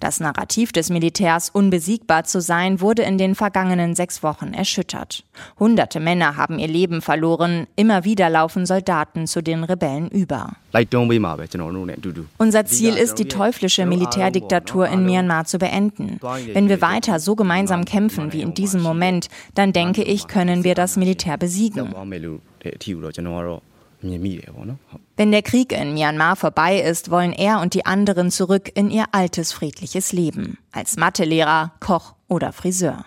Das 0.00 0.20
Narrativ 0.20 0.72
des 0.72 0.90
Militärs, 0.90 1.50
unbesiegbar 1.50 2.24
zu 2.24 2.40
sein, 2.40 2.80
wurde 2.80 3.02
in 3.02 3.18
den 3.18 3.34
vergangenen 3.34 3.94
sechs 3.94 4.22
Wochen 4.22 4.54
erschüttert. 4.54 5.24
Hunderte 5.58 6.00
Männer 6.00 6.36
haben 6.36 6.58
ihr 6.58 6.68
Leben 6.68 7.02
verloren, 7.02 7.66
immer 7.76 8.04
wieder 8.04 8.30
laufen 8.30 8.66
Soldaten 8.66 9.26
zu 9.26 9.42
den 9.42 9.64
Rebellen 9.64 10.08
über. 10.08 10.52
Unser 12.38 12.66
Ziel 12.66 12.94
ist, 12.94 13.18
die 13.18 13.28
teuflische 13.28 13.86
Militärdiktatur 13.86 14.88
in 14.88 15.04
Myanmar 15.04 15.44
zu 15.44 15.58
beenden. 15.58 16.18
Wenn 16.52 16.68
wir 16.68 16.80
weiter 16.80 17.20
so 17.20 17.36
gemeinsam 17.36 17.84
kämpfen 17.84 18.32
wie 18.32 18.42
in 18.42 18.54
diesem 18.54 18.82
Moment, 18.82 19.28
dann 19.54 19.72
denke 19.72 20.02
ich, 20.02 20.26
können 20.26 20.64
wir 20.64 20.74
das 20.74 20.96
Militär 20.96 21.38
besiegen. 21.38 21.94
Wenn 25.16 25.32
der 25.32 25.42
Krieg 25.42 25.72
in 25.72 25.94
Myanmar 25.94 26.36
vorbei 26.36 26.80
ist, 26.80 27.10
wollen 27.10 27.32
er 27.32 27.60
und 27.60 27.74
die 27.74 27.86
anderen 27.86 28.30
zurück 28.30 28.70
in 28.74 28.90
ihr 28.90 29.06
altes 29.12 29.52
friedliches 29.52 30.12
Leben. 30.12 30.58
Als 30.72 30.96
Mathelehrer, 30.96 31.72
Koch 31.80 32.14
oder 32.28 32.52
Friseur. 32.52 33.04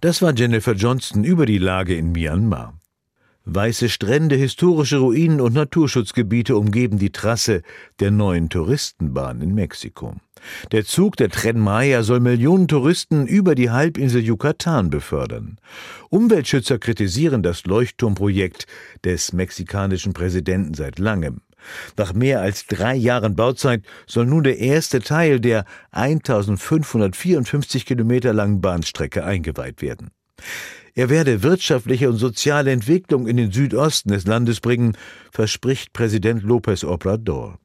Das 0.00 0.22
war 0.22 0.34
Jennifer 0.34 0.72
Johnston 0.72 1.24
über 1.24 1.44
die 1.46 1.58
Lage 1.58 1.94
in 1.94 2.12
Myanmar. 2.12 2.79
Weiße 3.46 3.88
Strände, 3.88 4.36
historische 4.36 4.98
Ruinen 4.98 5.40
und 5.40 5.54
Naturschutzgebiete 5.54 6.56
umgeben 6.56 6.98
die 6.98 7.10
Trasse 7.10 7.62
der 7.98 8.10
neuen 8.10 8.50
Touristenbahn 8.50 9.40
in 9.40 9.54
Mexiko. 9.54 10.16
Der 10.72 10.84
Zug 10.84 11.16
der 11.16 11.30
Tren 11.30 11.58
Maya 11.58 12.02
soll 12.02 12.20
Millionen 12.20 12.68
Touristen 12.68 13.26
über 13.26 13.54
die 13.54 13.70
Halbinsel 13.70 14.22
Yucatan 14.22 14.90
befördern. 14.90 15.58
Umweltschützer 16.10 16.78
kritisieren 16.78 17.42
das 17.42 17.64
Leuchtturmprojekt 17.64 18.66
des 19.04 19.32
mexikanischen 19.32 20.12
Präsidenten 20.12 20.74
seit 20.74 20.98
langem. 20.98 21.40
Nach 21.96 22.12
mehr 22.12 22.40
als 22.40 22.66
drei 22.66 22.94
Jahren 22.94 23.36
Bauzeit 23.36 23.84
soll 24.06 24.26
nun 24.26 24.44
der 24.44 24.58
erste 24.58 25.00
Teil 25.00 25.40
der 25.40 25.64
1554 25.92 27.86
Kilometer 27.86 28.32
langen 28.32 28.60
Bahnstrecke 28.60 29.24
eingeweiht 29.24 29.82
werden. 29.82 30.10
Er 30.94 31.08
werde 31.08 31.42
wirtschaftliche 31.42 32.08
und 32.08 32.16
soziale 32.16 32.72
Entwicklung 32.72 33.26
in 33.26 33.36
den 33.36 33.52
Südosten 33.52 34.10
des 34.10 34.26
Landes 34.26 34.60
bringen, 34.60 34.96
verspricht 35.30 35.92
Präsident 35.92 36.42
López 36.42 36.84
Obrador. 36.84 37.58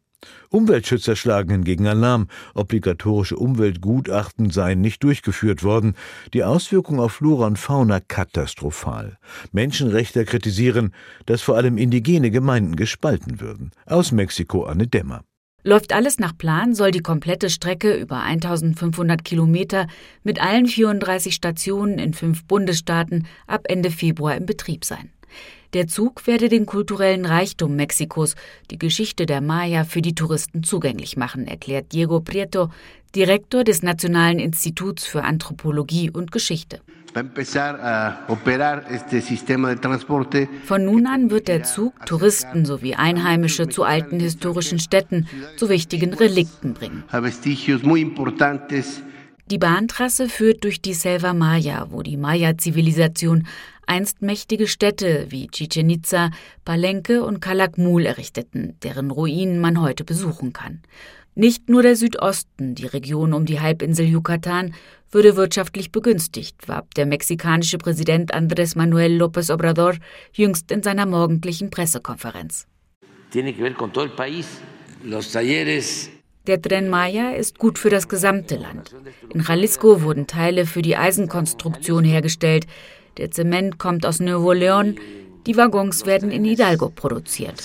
Umweltschützer 0.50 1.16
schlagen 1.16 1.52
hingegen 1.52 1.88
Alarm. 1.88 2.28
Obligatorische 2.54 3.38
Umweltgutachten 3.38 4.50
seien 4.50 4.82
nicht 4.82 5.04
durchgeführt 5.04 5.64
worden. 5.64 5.96
Die 6.34 6.44
Auswirkungen 6.44 7.00
auf 7.00 7.14
Flora 7.14 7.48
und 7.48 7.60
Fauna 7.60 8.00
katastrophal. 8.00 9.18
Menschenrechtler 9.52 10.24
kritisieren, 10.24 10.94
dass 11.26 11.42
vor 11.42 11.58
allem 11.58 11.78
indigene 11.78 12.32
Gemeinden 12.32 12.76
gespalten 12.76 13.40
würden. 13.40 13.72
Aus 13.86 14.12
Mexiko 14.12 14.64
Anne 14.64 14.88
Dämmer. 14.88 15.24
Läuft 15.68 15.94
alles 15.94 16.20
nach 16.20 16.38
Plan, 16.38 16.76
soll 16.76 16.92
die 16.92 17.00
komplette 17.00 17.50
Strecke 17.50 17.96
über 17.96 18.22
1500 18.22 19.26
Kilometer 19.26 19.88
mit 20.24 20.40
allen 20.40 20.68
34 20.68 21.34
Stationen 21.34 21.98
in 21.98 22.14
fünf 22.14 22.46
Bundesstaaten 22.46 23.26
ab 23.48 23.62
Ende 23.68 23.90
Februar 23.90 24.36
im 24.36 24.46
Betrieb 24.46 24.86
sein. 24.86 25.10
Der 25.74 25.88
Zug 25.88 26.28
werde 26.28 26.50
den 26.50 26.68
kulturellen 26.68 27.26
Reichtum 27.26 27.76
Mexikos, 27.76 28.36
die 28.70 28.78
Geschichte 28.78 29.26
der 29.26 29.42
Maya 29.42 29.86
für 29.86 30.04
die 30.04 30.14
Touristen 30.14 30.62
zugänglich 30.62 31.18
machen, 31.18 31.48
erklärt 31.48 31.94
Diego 31.94 32.20
Prieto, 32.20 32.70
Direktor 33.16 33.64
des 33.64 33.82
Nationalen 33.82 34.38
Instituts 34.38 35.08
für 35.08 35.24
Anthropologie 35.24 36.12
und 36.12 36.32
Geschichte. 36.32 36.82
Von 40.66 40.86
nun 40.86 41.08
an 41.08 41.32
wird 41.32 41.48
der 41.48 41.64
Zug 41.64 42.06
Touristen 42.06 42.66
sowie 42.66 42.96
Einheimische 42.96 43.70
zu 43.70 43.84
alten 43.84 44.20
historischen 44.20 44.80
Städten, 44.80 45.28
zu 45.56 45.70
wichtigen 45.70 46.14
Relikten 46.14 46.74
bringen. 46.74 47.06
Die 49.50 49.58
Bahntrasse 49.58 50.28
führt 50.28 50.66
durch 50.66 50.82
die 50.82 50.94
Selva 50.94 51.34
Maya, 51.34 51.88
wo 51.90 52.02
die 52.02 52.18
Maya-Zivilisation 52.18 53.48
einst 53.88 54.22
mächtige 54.22 54.68
Städte 54.68 55.28
wie 55.30 55.48
Chichen 55.48 55.90
Itza, 55.90 56.32
Palenque 56.66 57.24
und 57.24 57.40
Calakmul 57.40 58.06
errichteten, 58.06 58.76
deren 58.84 59.10
Ruinen 59.10 59.60
man 59.60 59.80
heute 59.80 60.04
besuchen 60.04 60.52
kann. 60.52 60.82
Nicht 61.38 61.68
nur 61.68 61.84
der 61.84 61.98
Südosten, 61.98 62.76
die 62.76 62.86
Region 62.86 63.34
um 63.34 63.46
die 63.46 63.60
Halbinsel 63.60 64.08
Yucatan, 64.08 64.74
würde 65.12 65.36
wirtschaftlich 65.36 65.92
begünstigt, 65.92 66.70
warb 66.70 66.94
der 66.94 67.06
mexikanische 67.06 67.78
Präsident 67.78 68.34
Andrés 68.34 68.78
Manuel 68.78 69.22
López 69.22 69.54
Obrador 69.54 69.96
jüngst 70.32 70.72
in 70.72 70.82
seiner 70.82 71.06
morgendlichen 71.06 71.70
Pressekonferenz. 71.70 72.68
Der 76.48 76.62
Tren 76.62 76.90
Maya 76.90 77.32
ist 77.32 77.60
gut 77.60 77.80
für 77.80 77.90
das 77.90 78.08
gesamte 78.08 78.56
Land. 78.56 78.96
In 79.34 79.42
Jalisco 79.42 80.04
wurden 80.04 80.28
Teile 80.28 80.66
für 80.66 80.82
die 80.82 80.96
Eisenkonstruktion 80.96 82.06
hergestellt. 82.06 82.66
Der 83.18 83.30
Zement 83.32 83.78
kommt 83.78 84.06
aus 84.06 84.22
Nuevo 84.22 84.52
León. 84.52 84.96
Die 85.48 85.58
Waggons 85.58 86.06
werden 86.06 86.32
in 86.32 86.46
Hidalgo 86.46 86.92
produziert. 86.92 87.62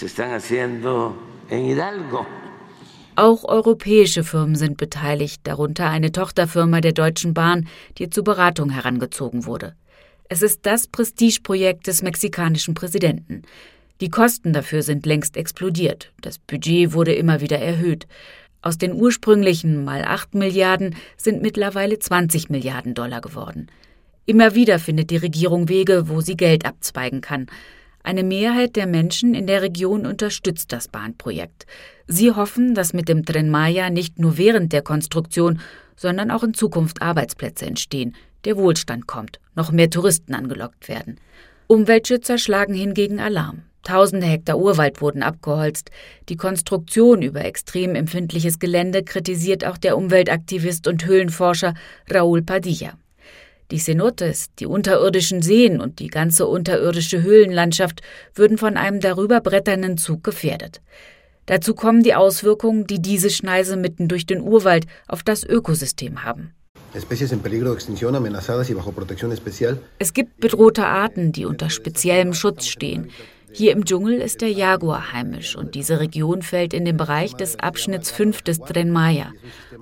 Auch 3.21 3.45
europäische 3.45 4.25
Firmen 4.25 4.57
sind 4.57 4.79
beteiligt, 4.79 5.43
darunter 5.45 5.91
eine 5.91 6.11
Tochterfirma 6.11 6.81
der 6.81 6.95
Deutschen 6.95 7.35
Bahn, 7.35 7.69
die 7.99 8.09
zur 8.09 8.25
Beratung 8.25 8.71
herangezogen 8.71 9.45
wurde. 9.45 9.75
Es 10.31 10.41
ist 10.41 10.65
das 10.65 10.87
Prestigeprojekt 10.87 11.87
des 11.87 12.01
mexikanischen 12.01 12.73
Präsidenten. 12.73 13.43
Die 14.01 14.09
Kosten 14.09 14.55
dafür 14.55 14.83
sind 14.83 15.05
längst 15.05 15.37
explodiert. 15.37 16.15
Das 16.23 16.39
Budget 16.39 16.95
wurde 16.95 17.13
immer 17.13 17.43
wieder 17.43 17.59
erhöht. 17.59 18.07
Aus 18.63 18.79
den 18.79 18.95
ursprünglichen 18.95 19.85
mal 19.85 20.03
8 20.03 20.35
Milliarden 20.35 20.97
sind 21.19 21.43
mittlerweile 21.43 21.99
20 21.99 22.49
Milliarden 22.49 22.95
Dollar 22.95 23.21
geworden. 23.21 23.67
Immer 24.25 24.55
wieder 24.55 24.79
findet 24.79 25.11
die 25.11 25.19
Regierung 25.19 25.69
Wege, 25.69 26.09
wo 26.09 26.23
sie 26.23 26.39
Geld 26.39 26.65
abzweigen 26.65 27.21
kann. 27.21 27.49
Eine 28.03 28.23
Mehrheit 28.25 28.77
der 28.77 28.87
Menschen 28.87 29.35
in 29.35 29.47
der 29.47 29.61
Region 29.61 30.07
unterstützt 30.07 30.73
das 30.73 30.89
Bahnprojekt. 30.89 31.67
Sie 32.13 32.33
hoffen, 32.33 32.75
dass 32.75 32.93
mit 32.93 33.09
dem 33.09 33.25
Tren 33.25 33.51
Maya 33.51 33.89
nicht 33.89 34.19
nur 34.19 34.37
während 34.37 34.73
der 34.73 34.83
Konstruktion, 34.83 35.61
sondern 35.95 36.33
auch 36.33 36.43
in 36.43 36.55
Zukunft 36.55 37.03
Arbeitsplätze 37.03 37.67
entstehen, 37.67 38.17
der 38.45 38.57
Wohlstand 38.57 39.07
kommt, 39.07 39.39
noch 39.55 39.71
mehr 39.71 39.91
Touristen 39.91 40.35
angelockt 40.35 40.89
werden. 40.89 41.21
Umweltschützer 41.69 42.37
schlagen 42.37 42.75
hingegen 42.75 43.21
Alarm. 43.21 43.63
Tausende 43.85 44.27
Hektar 44.27 44.59
Urwald 44.59 45.01
wurden 45.01 45.23
abgeholzt. 45.23 45.93
Die 46.29 46.37
Konstruktion 46.37 47.23
über 47.23 47.45
extrem 47.45 47.95
empfindliches 47.95 48.59
Gelände 48.59 49.05
kritisiert 49.05 49.65
auch 49.65 49.79
der 49.79 49.97
Umweltaktivist 49.97 50.89
und 50.89 51.07
Höhlenforscher 51.07 51.75
Raúl 52.11 52.45
Padilla. 52.45 52.95
Die 53.71 53.79
Cenotes, 53.79 54.49
die 54.59 54.67
unterirdischen 54.67 55.43
Seen 55.43 55.81
und 55.81 56.01
die 56.01 56.09
ganze 56.09 56.49
unterirdische 56.49 57.23
Höhlenlandschaft 57.23 58.01
würden 58.35 58.59
von 58.59 58.77
einem 58.77 58.99
darüber 58.99 59.41
bretternden 59.41 59.97
Zug 59.97 60.25
gefährdet. 60.25 60.81
Dazu 61.51 61.75
kommen 61.75 62.05
die 62.05 62.15
Auswirkungen, 62.15 62.87
die 62.87 63.03
diese 63.03 63.29
Schneise 63.29 63.77
mitten 63.77 64.07
durch 64.07 64.25
den 64.25 64.41
Urwald 64.41 64.87
auf 65.09 65.25
das 65.25 65.43
Ökosystem 65.43 66.23
haben. 66.23 66.55
Es 69.99 70.13
gibt 70.15 70.41
bedrohte 70.41 70.87
Arten, 70.87 71.33
die 71.33 71.45
unter 71.47 71.69
speziellem 71.69 72.35
Schutz 72.35 72.67
stehen. 72.67 73.11
Hier 73.53 73.73
im 73.73 73.85
Dschungel 73.85 74.21
ist 74.21 74.43
der 74.43 74.53
Jaguar 74.53 75.13
heimisch 75.13 75.57
und 75.57 75.75
diese 75.75 75.99
Region 75.99 76.43
fällt 76.43 76.73
in 76.73 76.85
den 76.85 76.97
Bereich 76.97 77.35
des 77.35 77.59
Abschnitts 77.59 78.13
5 78.13 78.43
des 78.43 78.61
Tren 78.61 78.93
Maya. 78.93 79.33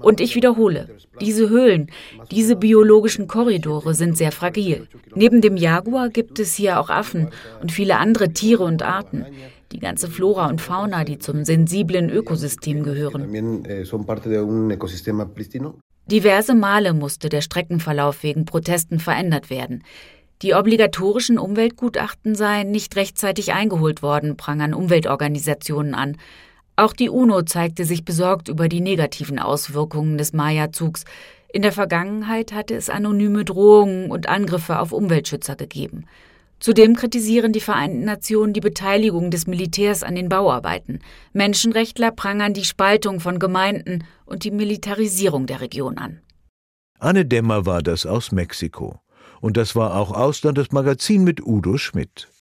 Und 0.00 0.22
ich 0.22 0.34
wiederhole, 0.34 0.88
diese 1.20 1.50
Höhlen, 1.50 1.90
diese 2.30 2.56
biologischen 2.56 3.28
Korridore 3.28 3.92
sind 3.92 4.16
sehr 4.16 4.32
fragil. 4.32 4.88
Neben 5.14 5.42
dem 5.42 5.58
Jaguar 5.58 6.08
gibt 6.08 6.38
es 6.38 6.54
hier 6.54 6.80
auch 6.80 6.88
Affen 6.88 7.28
und 7.60 7.72
viele 7.72 7.98
andere 7.98 8.32
Tiere 8.32 8.64
und 8.64 8.82
Arten. 8.82 9.26
Die 9.72 9.80
ganze 9.80 10.08
Flora 10.08 10.48
und 10.48 10.60
Fauna, 10.60 11.04
die 11.04 11.18
zum 11.18 11.44
sensiblen 11.44 12.08
Ökosystem 12.10 12.82
gehören. 12.82 13.64
Eh, 13.64 13.84
Diverse 16.06 16.54
Male 16.54 16.94
musste 16.94 17.28
der 17.28 17.42
Streckenverlauf 17.42 18.22
wegen 18.22 18.46
Protesten 18.46 18.98
verändert 18.98 19.50
werden. 19.50 19.84
Die 20.40 20.54
obligatorischen 20.54 21.38
Umweltgutachten 21.38 22.34
seien 22.34 22.70
nicht 22.70 22.96
rechtzeitig 22.96 23.52
eingeholt 23.52 24.02
worden, 24.02 24.36
prangern 24.36 24.72
Umweltorganisationen 24.72 25.94
an. 25.94 26.16
Auch 26.76 26.92
die 26.92 27.10
UNO 27.10 27.42
zeigte 27.42 27.84
sich 27.84 28.04
besorgt 28.04 28.48
über 28.48 28.68
die 28.68 28.80
negativen 28.80 29.40
Auswirkungen 29.40 30.16
des 30.16 30.32
Maya-Zugs. 30.32 31.04
In 31.52 31.62
der 31.62 31.72
Vergangenheit 31.72 32.52
hatte 32.52 32.74
es 32.74 32.88
anonyme 32.88 33.44
Drohungen 33.44 34.10
und 34.10 34.28
Angriffe 34.28 34.78
auf 34.78 34.92
Umweltschützer 34.92 35.56
gegeben. 35.56 36.04
Zudem 36.60 36.96
kritisieren 36.96 37.52
die 37.52 37.60
Vereinten 37.60 38.04
Nationen 38.04 38.52
die 38.52 38.60
Beteiligung 38.60 39.30
des 39.30 39.46
Militärs 39.46 40.02
an 40.02 40.16
den 40.16 40.28
Bauarbeiten. 40.28 41.00
Menschenrechtler 41.32 42.10
prangern 42.10 42.52
die 42.52 42.64
Spaltung 42.64 43.20
von 43.20 43.38
Gemeinden 43.38 44.04
und 44.26 44.44
die 44.44 44.50
Militarisierung 44.50 45.46
der 45.46 45.60
Region 45.60 45.98
an. 45.98 46.20
Anne 46.98 47.24
Dämmer 47.24 47.64
war 47.64 47.82
das 47.82 48.06
aus 48.06 48.32
Mexiko. 48.32 49.00
Und 49.40 49.56
das 49.56 49.76
war 49.76 49.94
auch 49.96 50.10
Ausland 50.10 50.72
Magazin 50.72 51.22
mit 51.22 51.40
Udo 51.46 51.76
Schmidt. 51.76 52.28